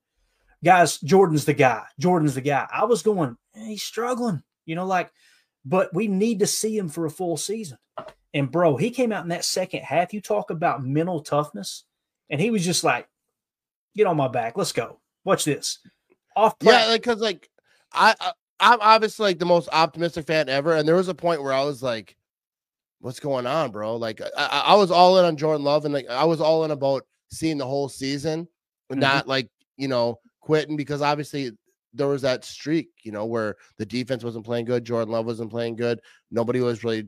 [0.63, 1.84] "Guys, Jordan's the guy.
[2.00, 4.43] Jordan's the guy." I was going, "He's struggling.
[4.65, 5.12] You know, like,
[5.65, 7.78] but we need to see him for a full season.
[8.34, 10.13] And bro, he came out in that second half.
[10.13, 11.84] You talk about mental toughness,
[12.30, 13.08] and he was just like,
[13.95, 15.00] "Get on my back, let's go.
[15.24, 15.80] Watch this."
[16.36, 17.50] Off, yeah, like because like
[17.94, 21.41] I, I I'm obviously like the most optimistic fan ever, and there was a point
[21.41, 22.15] where I was like,
[23.00, 26.08] "What's going on, bro?" Like I, I was all in on Jordan Love, and like
[26.10, 28.48] I was all in about seeing the whole season,
[28.91, 29.00] mm-hmm.
[29.00, 31.52] not like you know quitting because obviously
[31.94, 35.52] there was that streak, you know, where the defense wasn't playing good, Jordan Love wasn't
[35.52, 37.08] playing good, nobody was really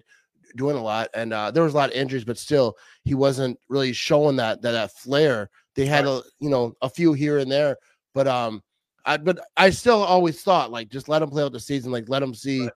[0.56, 3.58] doing a lot, and uh, there was a lot of injuries, but still, he wasn't
[3.70, 5.50] really showing that that, that flair.
[5.76, 7.78] They had a you know a few here and there,
[8.14, 8.62] but um,
[9.06, 12.10] I but I still always thought like just let him play out the season, like
[12.10, 12.62] let him see.
[12.62, 12.72] Right.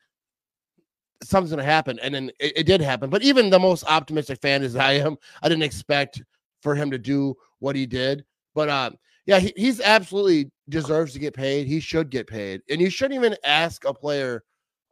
[1.24, 3.10] Something's gonna happen, and then it, it did happen.
[3.10, 6.22] But even the most optimistic fan as I am, I didn't expect
[6.62, 8.24] for him to do what he did.
[8.54, 8.92] But uh,
[9.26, 11.68] yeah, he, he's absolutely deserves to get paid.
[11.68, 14.44] He should get paid, and you shouldn't even ask a player,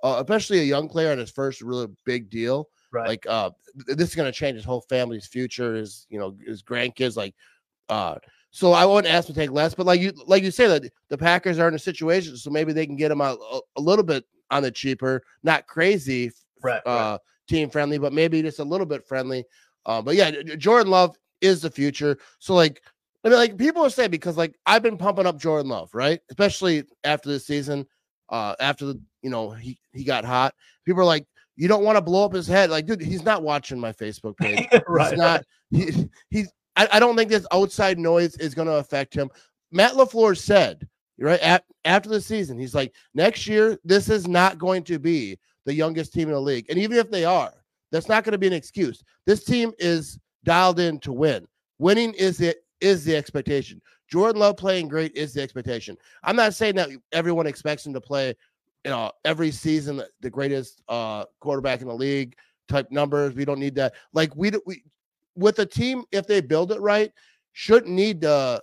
[0.04, 3.08] uh, especially a young player on his first really big deal, Right.
[3.10, 3.52] Like uh
[3.88, 7.36] this is gonna change his whole family's future, his you know, his grandkids, like
[7.90, 8.16] uh
[8.56, 11.18] so I wouldn't ask to take less, but like you like you say that the
[11.18, 13.36] Packers are in a situation, so maybe they can get him a,
[13.76, 16.32] a little bit on the cheaper, not crazy
[16.64, 17.20] right, uh right.
[17.50, 19.44] team friendly, but maybe just a little bit friendly.
[19.86, 22.18] Uh, but yeah, Jordan Love is the future.
[22.40, 22.82] So like
[23.26, 26.22] I mean, like people are saying because like I've been pumping up Jordan Love, right?
[26.30, 27.86] Especially after the season,
[28.30, 30.56] uh, after the you know he he got hot.
[30.86, 32.70] People are like, you don't want to blow up his head.
[32.70, 34.66] Like, dude, he's not watching my Facebook page.
[34.88, 35.10] right.
[35.10, 35.44] He's not.
[35.72, 36.54] He, he's.
[36.76, 39.30] I, I, don't think this outside noise is going to affect him.
[39.72, 40.88] Matt LaFleur said,
[41.20, 45.38] right at, after the season, he's like, next year, this is not going to be
[45.66, 47.54] the youngest team in the league, and even if they are,
[47.92, 49.04] that's not going to be an excuse.
[49.26, 51.48] This team is dialed in to win.
[51.80, 53.82] Winning is it is the expectation.
[54.08, 55.98] Jordan Love playing great is the expectation.
[56.24, 58.36] I'm not saying that everyone expects him to play
[58.86, 62.36] you know, every season the greatest uh quarterback in the league
[62.70, 63.34] type numbers.
[63.34, 63.96] We don't need that.
[64.14, 64.84] Like we we
[65.36, 67.12] with a team if they build it right,
[67.54, 68.60] shouldn't need uh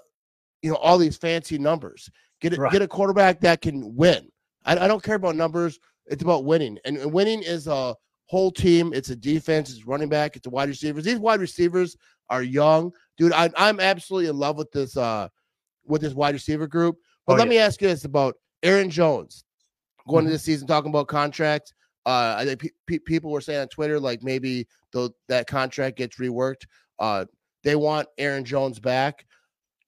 [0.63, 2.11] you know all these fancy numbers.
[2.41, 2.73] Get it, right.
[2.73, 4.29] get a quarterback that can win.
[4.65, 5.79] I, I don't care about numbers.
[6.07, 7.95] It's about winning, and, winning is a
[8.27, 8.93] whole team.
[8.93, 9.71] It's a defense.
[9.71, 10.37] It's running back.
[10.37, 11.05] It's a wide receivers.
[11.05, 11.97] These wide receivers
[12.31, 13.33] are young, dude.
[13.33, 15.29] I, I'm absolutely in love with this uh
[15.87, 16.97] with this wide receiver group.
[17.27, 17.51] But oh, let yeah.
[17.51, 19.45] me ask you this about Aaron Jones
[20.09, 20.29] going mm-hmm.
[20.29, 21.73] into the season talking about contracts.
[22.05, 25.99] Uh, I think pe- pe- people were saying on Twitter like maybe the, that contract
[25.99, 26.67] gets reworked.
[26.99, 27.27] Uh,
[27.63, 29.27] they want Aaron Jones back.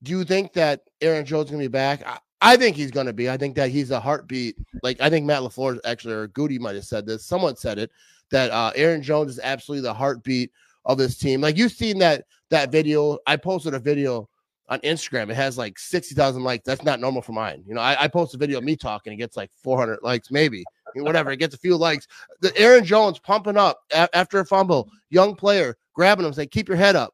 [0.03, 2.05] Do you think that Aaron Jones to be back?
[2.05, 3.29] I, I think he's to be.
[3.29, 4.57] I think that he's a heartbeat.
[4.83, 7.25] Like I think Matt LaFleur actually or Goody might have said this.
[7.25, 7.91] Someone said it
[8.31, 10.51] that uh, Aaron Jones is absolutely the heartbeat
[10.85, 11.41] of this team.
[11.41, 13.17] Like you've seen that that video.
[13.25, 14.29] I posted a video
[14.69, 16.63] on Instagram, it has like 60,000 likes.
[16.65, 17.63] That's not normal for mine.
[17.67, 20.31] You know, I, I, post a video of me talking, it gets like 400 likes,
[20.31, 20.63] maybe,
[21.03, 21.31] whatever.
[21.31, 22.07] It gets a few likes.
[22.41, 26.67] The Aaron Jones pumping up a- after a fumble, young player grabbing him, saying, Keep
[26.67, 27.13] your head up.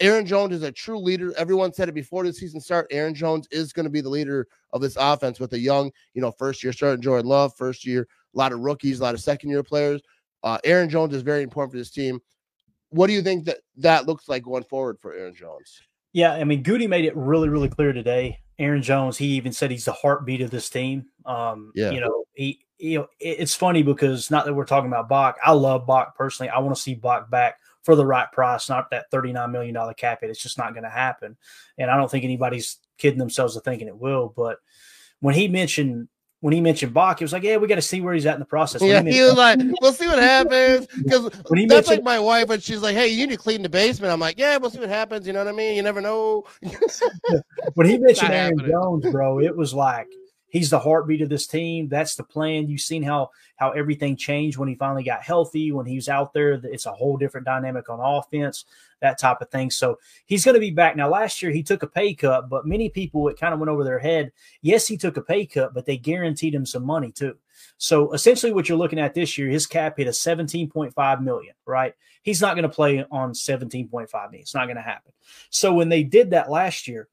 [0.00, 1.34] Aaron Jones is a true leader.
[1.36, 2.86] Everyone said it before the season start.
[2.90, 6.22] Aaron Jones is going to be the leader of this offense with a young, you
[6.22, 9.20] know, first year starting Jordan Love, first year, a lot of rookies, a lot of
[9.20, 10.00] second year players.
[10.44, 12.20] Uh, Aaron Jones is very important for this team.
[12.90, 15.82] What do you think that that looks like going forward for Aaron Jones?
[16.12, 18.38] Yeah, I mean, Goody made it really, really clear today.
[18.58, 21.06] Aaron Jones, he even said he's the heartbeat of this team.
[21.26, 21.90] Um, yeah.
[21.90, 25.36] you know, he, you know, it's funny because not that we're talking about Bach.
[25.44, 26.50] I love Bach personally.
[26.50, 30.20] I want to see Bach back for the right price, not that $39 million cap
[30.20, 30.30] hit.
[30.30, 31.36] It's just not going to happen.
[31.78, 34.32] And I don't think anybody's kidding themselves to thinking it will.
[34.36, 34.58] But
[35.20, 36.08] when he mentioned
[36.40, 38.34] when he mentioned Bach, he was like, "Yeah, we got to see where he's at
[38.34, 41.30] in the process." When yeah, he, he was like, "We'll see what happens." Because
[41.68, 44.20] that's like my wife, and she's like, "Hey, you need to clean the basement." I'm
[44.20, 45.74] like, "Yeah, we'll see what happens." You know what I mean?
[45.74, 46.44] You never know.
[47.74, 48.70] when he mentioned Aaron happening.
[48.70, 50.06] Jones, bro, it was like
[50.48, 51.88] he's the heartbeat of this team.
[51.88, 52.68] That's the plan.
[52.68, 55.72] You've seen how how everything changed when he finally got healthy.
[55.72, 58.64] When he was out there, it's a whole different dynamic on offense,
[59.00, 59.70] that type of thing.
[59.70, 61.08] So he's going to be back now.
[61.08, 63.84] Last year he took a pay cut, but many people it kind of went over
[63.84, 64.32] their head.
[64.62, 67.36] Yes, he took a pay cut, but they guaranteed him some money too.
[67.76, 71.54] So essentially, what you're looking at this year, his cap hit a 17.5 million.
[71.66, 71.94] Right?
[72.22, 74.12] He's not going to play on 17.5 million.
[74.34, 75.12] It's not going to happen.
[75.50, 77.08] So when they did that last year,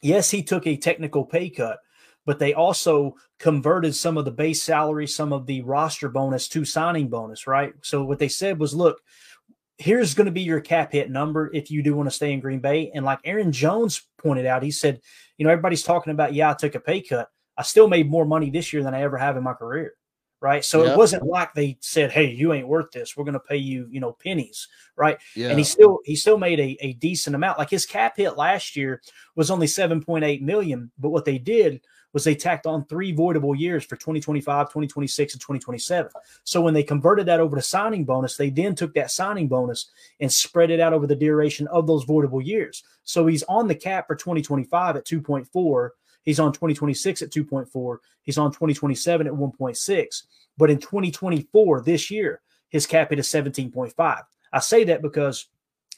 [0.00, 1.78] yes, he took a technical pay cut
[2.24, 6.64] but they also converted some of the base salary, some of the roster bonus to
[6.64, 7.72] signing bonus, right?
[7.82, 9.00] So what they said was, look,
[9.78, 12.40] here's going to be your cap hit number if you do want to stay in
[12.40, 12.90] Green Bay.
[12.94, 15.00] And like Aaron Jones pointed out, he said,
[15.36, 17.28] you know, everybody's talking about, yeah, I took a pay cut.
[17.56, 19.94] I still made more money this year than I ever have in my career.
[20.42, 20.64] right?
[20.64, 23.16] So it wasn't like they said, "Hey, you ain't worth this.
[23.16, 25.16] We're going to pay you, you know, pennies." Right?
[25.36, 25.48] Yeah.
[25.48, 27.58] And he still he still made a, a decent amount.
[27.58, 29.00] Like his cap hit last year
[29.36, 31.80] was only 7.8 million, but what they did
[32.12, 36.10] was they tacked on three voidable years for 2025, 2026, and 2027.
[36.44, 39.90] So when they converted that over to signing bonus, they then took that signing bonus
[40.20, 42.84] and spread it out over the duration of those voidable years.
[43.04, 45.90] So he's on the cap for 2025 at 2.4.
[46.22, 47.96] He's on 2026 at 2.4.
[48.22, 50.22] He's on 2027 at 1.6.
[50.56, 54.22] But in 2024, this year, his cap hit is 17.5.
[54.52, 55.46] I say that because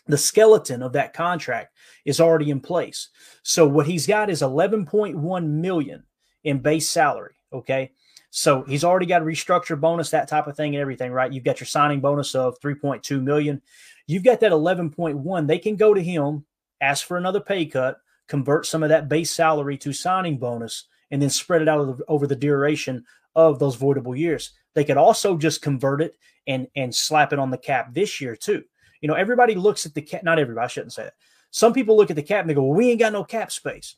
[0.07, 3.09] the skeleton of that contract is already in place.
[3.43, 6.05] So what he's got is 11.1 million
[6.43, 7.35] in base salary.
[7.53, 7.93] Okay.
[8.31, 11.33] So he's already got a restructure bonus, that type of thing, and everything, right?
[11.33, 13.63] You've got your signing bonus of 3.2 million.
[14.07, 15.47] You've got that 11.1.
[15.47, 16.45] They can go to him,
[16.81, 21.23] ask for another pay cut, convert some of that base salary to signing bonus, and
[21.23, 23.05] then spread it out the, over the duration
[23.37, 24.51] of those voidable years.
[24.75, 28.37] They could also just convert it and and slap it on the cap this year
[28.37, 28.65] too.
[29.05, 30.23] You know, everybody looks at the cap.
[30.23, 30.65] Not everybody.
[30.65, 31.13] I shouldn't say that.
[31.51, 33.53] Some people look at the cap and they go, "Well, we ain't got no cap
[33.53, 33.97] space."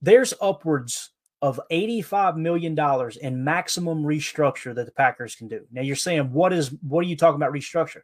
[0.00, 1.10] There's upwards
[1.42, 2.74] of $85 million
[3.20, 5.66] in maximum restructure that the Packers can do.
[5.70, 8.00] Now you're saying, what is what are you talking about restructure?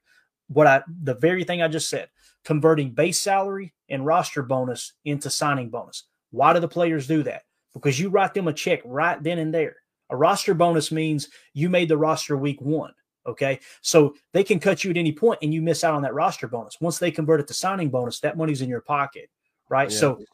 [0.49, 2.11] What I the very thing I just said,
[2.45, 6.05] converting base salary and roster bonus into signing bonus.
[6.33, 7.45] Why do the players do that?
[7.73, 9.77] Because you write them a check right then and there.
[10.11, 12.93] A roster bonus means you made the roster week one.
[13.27, 13.61] Okay.
[13.81, 16.49] So they can cut you at any point and you miss out on that roster
[16.49, 16.81] bonus.
[16.81, 19.31] Once they convert it to signing bonus, that money's in your pocket.
[19.69, 19.91] Right.
[19.91, 19.99] Yeah.
[19.99, 20.25] So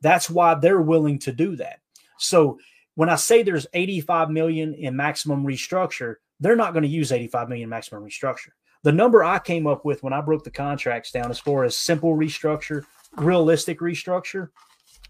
[0.00, 1.80] that's why they're willing to do that.
[2.18, 2.58] So
[2.94, 7.48] when I say there's 85 million in maximum restructure, they're not going to use 85
[7.48, 8.50] million maximum restructure.
[8.84, 11.76] The number I came up with when I broke the contracts down as far as
[11.76, 12.84] simple restructure,
[13.16, 14.50] realistic restructure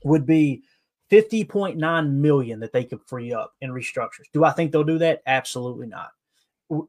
[0.04, 0.62] would be
[1.10, 4.24] 50.9 million that they could free up in restructures.
[4.32, 5.22] Do I think they'll do that?
[5.26, 6.10] Absolutely not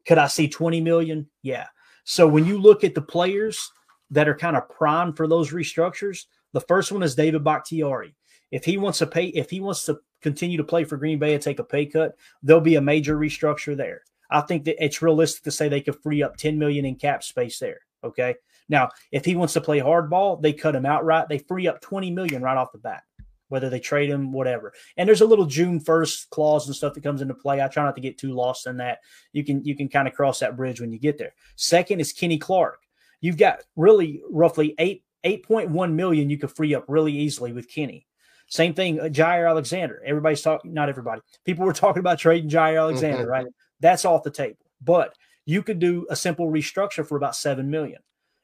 [0.05, 1.27] could I see 20 million?
[1.41, 1.67] Yeah.
[2.03, 3.71] So when you look at the players
[4.11, 8.15] that are kind of prime for those restructures, the first one is David Bakhtiari.
[8.51, 11.33] If he wants to pay, if he wants to continue to play for Green Bay
[11.33, 14.01] and take a pay cut, there'll be a major restructure there.
[14.31, 17.23] I think that it's realistic to say they could free up 10 million in cap
[17.23, 17.79] space there.
[18.03, 18.35] Okay.
[18.69, 21.27] Now, if he wants to play hardball, they cut him outright.
[21.27, 23.03] They free up 20 million right off the bat
[23.49, 24.73] whether they trade him, whatever.
[24.97, 27.61] And there's a little June 1st clause and stuff that comes into play.
[27.61, 28.99] I try not to get too lost in that.
[29.33, 31.33] You can you can kind of cross that bridge when you get there.
[31.55, 32.81] Second is Kenny Clark.
[33.21, 38.07] You've got really roughly eight 8.1 million you could free up really easily with Kenny.
[38.47, 40.01] Same thing, uh, Jaire Alexander.
[40.05, 41.21] Everybody's talking, not everybody.
[41.45, 43.31] People were talking about trading Jaire Alexander, mm-hmm.
[43.31, 43.47] right?
[43.79, 44.57] That's off the table.
[44.81, 45.13] But
[45.45, 47.99] you could do a simple restructure for about 7 million.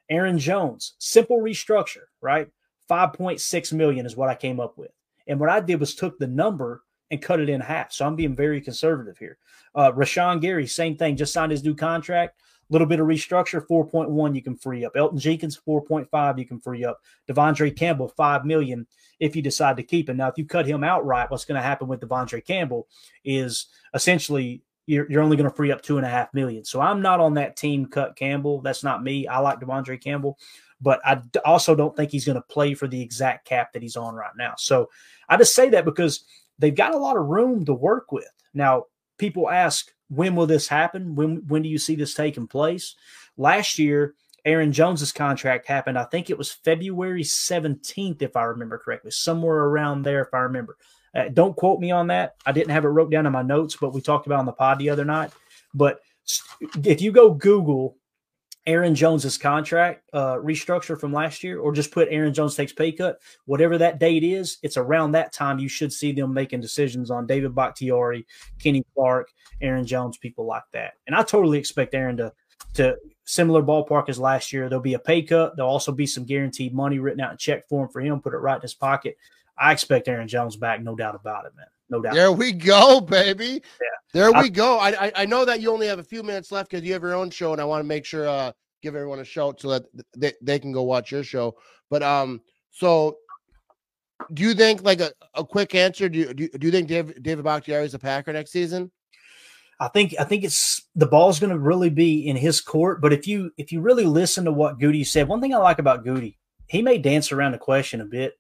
[0.10, 2.48] Aaron Jones, simple restructure, right?
[2.89, 4.91] 5.6 million is what I came up with.
[5.28, 7.91] And what I did was took the number and cut it in half.
[7.91, 9.38] So I'm being very conservative here.
[9.74, 12.39] Uh, Rashan Gary, same thing, just signed his new contract.
[12.69, 14.95] A little bit of restructure, 4.1 you can free up.
[14.95, 17.00] Elgton Jenkins, 4.5 you can free up.
[17.30, 18.88] De'Vondre Campbell, 5 million
[19.19, 20.17] if you decide to keep him.
[20.17, 22.88] Now, if you cut him outright, what's going to happen with De'Vondre Campbell
[23.24, 26.65] is essentially you're, you're only going to free up two and a half million.
[26.65, 28.62] So I'm not on that team cut Campbell.
[28.62, 29.28] That's not me.
[29.28, 30.38] I like De'Vondre Campbell
[30.86, 33.98] but I also don't think he's going to play for the exact cap that he's
[33.98, 34.54] on right now.
[34.56, 34.91] So
[35.28, 36.26] I just say that because
[36.60, 38.30] they've got a lot of room to work with.
[38.54, 38.84] Now,
[39.17, 41.15] people ask, when will this happen?
[41.15, 42.93] When when do you see this taking place?
[43.36, 44.13] Last year,
[44.45, 45.98] Aaron Jones's contract happened.
[45.98, 50.41] I think it was February 17th, if I remember correctly, somewhere around there, if I
[50.41, 50.78] remember.
[51.15, 52.36] Uh, don't quote me on that.
[52.45, 54.52] I didn't have it wrote down in my notes, but we talked about on the
[54.52, 55.32] pod the other night.
[55.74, 56.02] But
[56.84, 57.98] if you go Google
[58.67, 62.91] Aaron Jones's contract uh, restructure from last year, or just put Aaron Jones takes pay
[62.91, 67.12] cut, whatever that date is, it's around that time you should see them making decisions
[67.12, 68.25] on David Bakhtiari,
[68.60, 70.93] Kenny Clark, Aaron Jones, people like that.
[71.06, 72.34] And I totally expect Aaron to
[72.73, 74.67] to similar ballpark as last year.
[74.67, 75.56] There'll be a pay cut.
[75.56, 78.38] There'll also be some guaranteed money written out in check form for him, put it
[78.38, 79.17] right in his pocket.
[79.58, 81.67] I expect Aaron Jones back, no doubt about it, man.
[81.89, 82.13] No doubt.
[82.13, 83.62] There we go, baby.
[83.82, 83.88] Yeah.
[84.13, 84.80] There we I, go.
[84.80, 87.02] I, I, I know that you only have a few minutes left because you have
[87.02, 89.69] your own show, and I want to make sure uh give everyone a shout so
[89.69, 89.84] that
[90.15, 91.56] they, they can go watch your show.
[91.89, 93.17] But um, so
[94.34, 96.08] do you think like a, a quick answer?
[96.08, 98.91] Do you, do you, do you think David David Bakhtiari is a Packer next season?
[99.80, 103.02] I think I think it's the ball's going to really be in his court.
[103.02, 105.80] But if you if you really listen to what Goody said, one thing I like
[105.80, 108.34] about Goody, he may dance around the question a bit,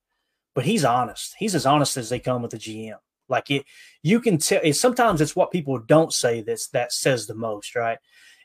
[0.53, 1.35] but he's honest.
[1.37, 2.95] He's as honest as they come with the GM.
[3.27, 3.65] Like it,
[4.03, 4.61] you can tell.
[4.73, 7.97] Sometimes it's what people don't say that's that says the most, right?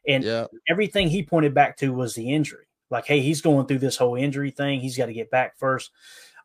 [0.07, 0.47] And yeah.
[0.69, 2.65] everything he pointed back to was the injury.
[2.91, 4.81] Like, hey, he's going through this whole injury thing.
[4.81, 5.91] He's got to get back first.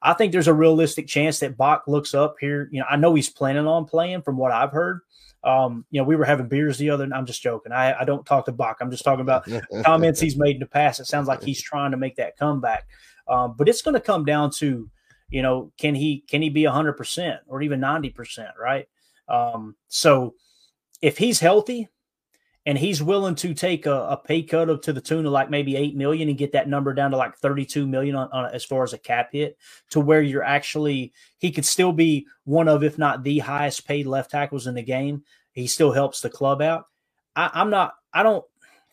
[0.02, 2.70] I think there's a realistic chance that Bach looks up here.
[2.72, 5.02] You know, I know he's planning on playing from what I've heard.
[5.44, 7.06] Um, you know, we were having beers the other.
[7.06, 7.18] night.
[7.18, 7.72] I'm just joking.
[7.72, 8.78] I, I don't talk to Bach.
[8.82, 9.48] I'm just talking about
[9.86, 11.00] comments he's made in the past.
[11.00, 12.88] It sounds like he's trying to make that comeback.
[13.28, 14.90] Um, but it's going to come down to,
[15.30, 18.88] you know, can he can he be 100 percent or even 90 percent, right?
[19.28, 20.36] Um, so
[21.02, 21.90] if he's healthy
[22.66, 25.50] and he's willing to take a, a, pay cut of to the tune of like
[25.50, 28.66] maybe eight million and get that number down to like 32 million on, on, as
[28.66, 29.58] far as a cap hit
[29.92, 34.08] to where you're actually he could still be one of if not the highest paid
[34.08, 36.86] left tackles in the game he still helps the club out
[37.36, 38.44] I, i'm not i don't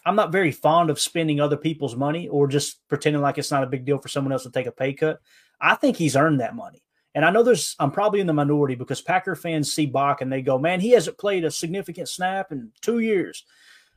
[0.04, 3.64] i'm not very fond of spending other people's money or just pretending like it's not
[3.64, 5.20] a big deal for someone else to take a pay cut
[5.62, 6.82] i think he's earned that money
[7.14, 10.32] and I know there's, I'm probably in the minority because Packer fans see Bach and
[10.32, 13.44] they go, man, he hasn't played a significant snap in two years.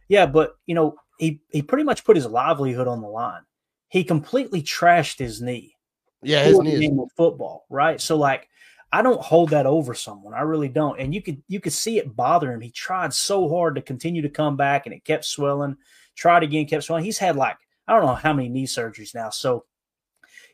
[0.07, 3.41] Yeah, but you know, he he pretty much put his livelihood on the line.
[3.87, 5.75] He completely trashed his knee.
[6.21, 7.99] Yeah, his knee is- football, right?
[7.99, 8.49] So like
[8.91, 10.33] I don't hold that over someone.
[10.33, 10.99] I really don't.
[10.99, 12.61] And you could you could see it bother him.
[12.61, 15.77] He tried so hard to continue to come back and it kept swelling.
[16.15, 17.03] Tried again, kept swelling.
[17.03, 17.57] He's had like
[17.87, 19.29] I don't know how many knee surgeries now.
[19.31, 19.65] So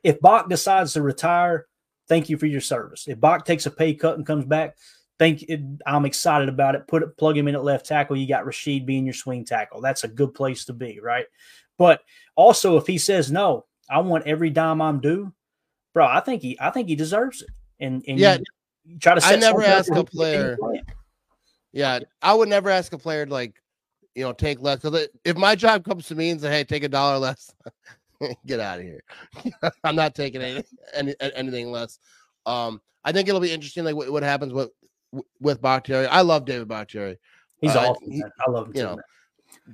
[0.03, 1.67] if Bach decides to retire,
[2.07, 3.07] thank you for your service.
[3.07, 4.75] If Bach takes a pay cut and comes back,
[5.19, 6.87] think it, I'm excited about it.
[6.87, 8.17] Put it, plug him in at left tackle.
[8.17, 9.79] You got Rasheed being your swing tackle.
[9.79, 11.25] That's a good place to be, right?
[11.77, 12.01] But
[12.35, 15.31] also, if he says no, I want every dime I'm due,
[15.93, 16.07] bro.
[16.07, 17.49] I think he, I think he deserves it.
[17.79, 18.37] And, and yeah,
[18.99, 19.25] try to.
[19.25, 20.57] I never ask a player.
[21.71, 23.61] Yeah, I would never ask a player to like,
[24.15, 24.79] you know, take less.
[25.23, 27.53] If my job comes to me and say, "Hey, take a dollar less,"
[28.45, 29.03] get out of here.
[29.83, 30.63] I'm not taking any,
[30.93, 31.99] any, anything less.
[32.45, 34.69] Um, I think it'll be interesting, like what, what happens with
[35.39, 36.07] with Bakhtiari.
[36.07, 37.17] I love David Bakhtiari.
[37.59, 38.11] He's uh, awesome.
[38.11, 38.75] He, I love him.
[38.75, 38.99] You know,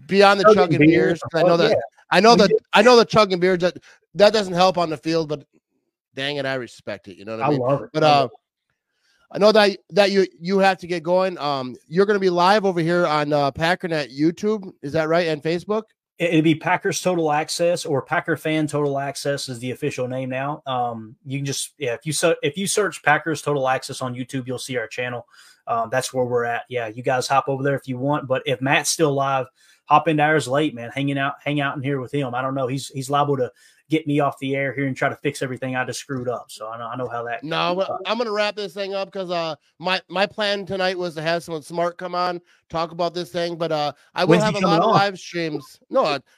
[0.08, 1.72] beyond the chugging, chugging beers, beers I know that.
[1.72, 1.78] Yeah.
[2.10, 2.52] I know that.
[2.74, 3.78] I know the chugging beers that
[4.16, 5.45] that doesn't help on the field, but
[6.16, 7.18] dang it, I respect it.
[7.18, 7.60] You know what I, I mean?
[7.60, 7.89] love it.
[7.93, 8.28] But uh,
[9.32, 11.38] I know that that you you have to get going.
[11.38, 14.72] Um, you're going to be live over here on uh, Packernet YouTube.
[14.82, 15.28] Is that right?
[15.28, 15.84] And Facebook.
[16.20, 20.63] It'd be Packers Total Access or Packer Fan Total Access is the official name now.
[20.65, 24.15] Um, you can just yeah, if you so if you search Packers Total Access on
[24.15, 25.28] YouTube, you'll see our channel.
[25.68, 26.63] Um, that's where we're at.
[26.70, 28.28] Yeah, you guys hop over there if you want.
[28.28, 29.45] But if Matt's still live,
[29.88, 30.92] hop into ours late, man.
[30.94, 32.36] Hanging out, hang out in here with him.
[32.36, 32.68] I don't know.
[32.68, 33.52] He's he's liable to
[33.90, 36.52] get me off the air here and try to fix everything I just screwed up.
[36.52, 37.44] So I know I know how that.
[37.44, 41.16] No, uh, I'm gonna wrap this thing up because uh my my plan tonight was
[41.16, 44.56] to have someone smart come on talk about this thing, but uh I will have
[44.56, 45.80] a lot of live streams.
[45.90, 46.04] No.
[46.06, 46.20] I,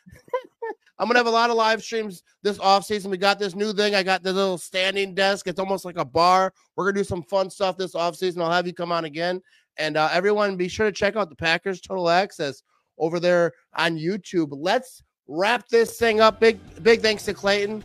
[0.99, 3.09] I'm gonna have a lot of live streams this off season.
[3.09, 3.95] We got this new thing.
[3.95, 5.47] I got this little standing desk.
[5.47, 6.53] It's almost like a bar.
[6.75, 8.41] We're gonna do some fun stuff this off season.
[8.41, 9.41] I'll have you come on again.
[9.77, 12.63] And uh, everyone, be sure to check out the Packers Total Access
[12.99, 14.49] over there on YouTube.
[14.51, 16.39] Let's wrap this thing up.
[16.39, 17.83] Big big thanks to Clayton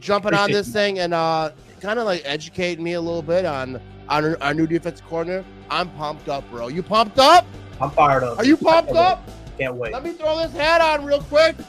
[0.00, 0.72] jumping Appreciate on this you.
[0.72, 1.50] thing and uh
[1.80, 5.44] kind of like educating me a little bit on on our, our new defense corner.
[5.70, 6.68] I'm pumped up, bro.
[6.68, 7.46] You pumped up?
[7.80, 8.38] I'm fired up.
[8.38, 9.26] Are you pumped Can't up?
[9.26, 9.58] Wait.
[9.58, 9.92] Can't wait.
[9.92, 11.56] Let me throw this hat on real quick.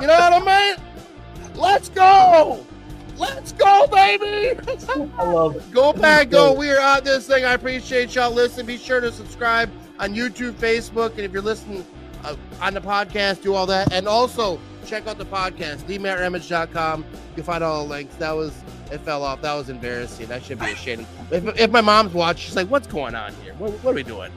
[0.00, 0.84] You know what I mean?
[1.54, 2.66] Let's go.
[3.16, 4.58] Let's go, baby.
[5.18, 5.70] I love it.
[5.70, 6.52] Go back, go.
[6.52, 7.44] We are on this thing.
[7.44, 8.66] I appreciate y'all listening.
[8.66, 11.86] Be sure to subscribe on YouTube, Facebook, and if you're listening
[12.24, 13.92] uh, on the podcast, do all that.
[13.92, 17.04] And also, check out the podcast, themattramage.com.
[17.36, 18.14] You'll find all the links.
[18.16, 18.56] That was,
[18.90, 19.42] it fell off.
[19.42, 20.26] That was embarrassing.
[20.26, 21.06] That should be ashamed.
[21.30, 23.54] If, if my mom's watching, she's like, what's going on here?
[23.54, 24.32] What, what are we doing?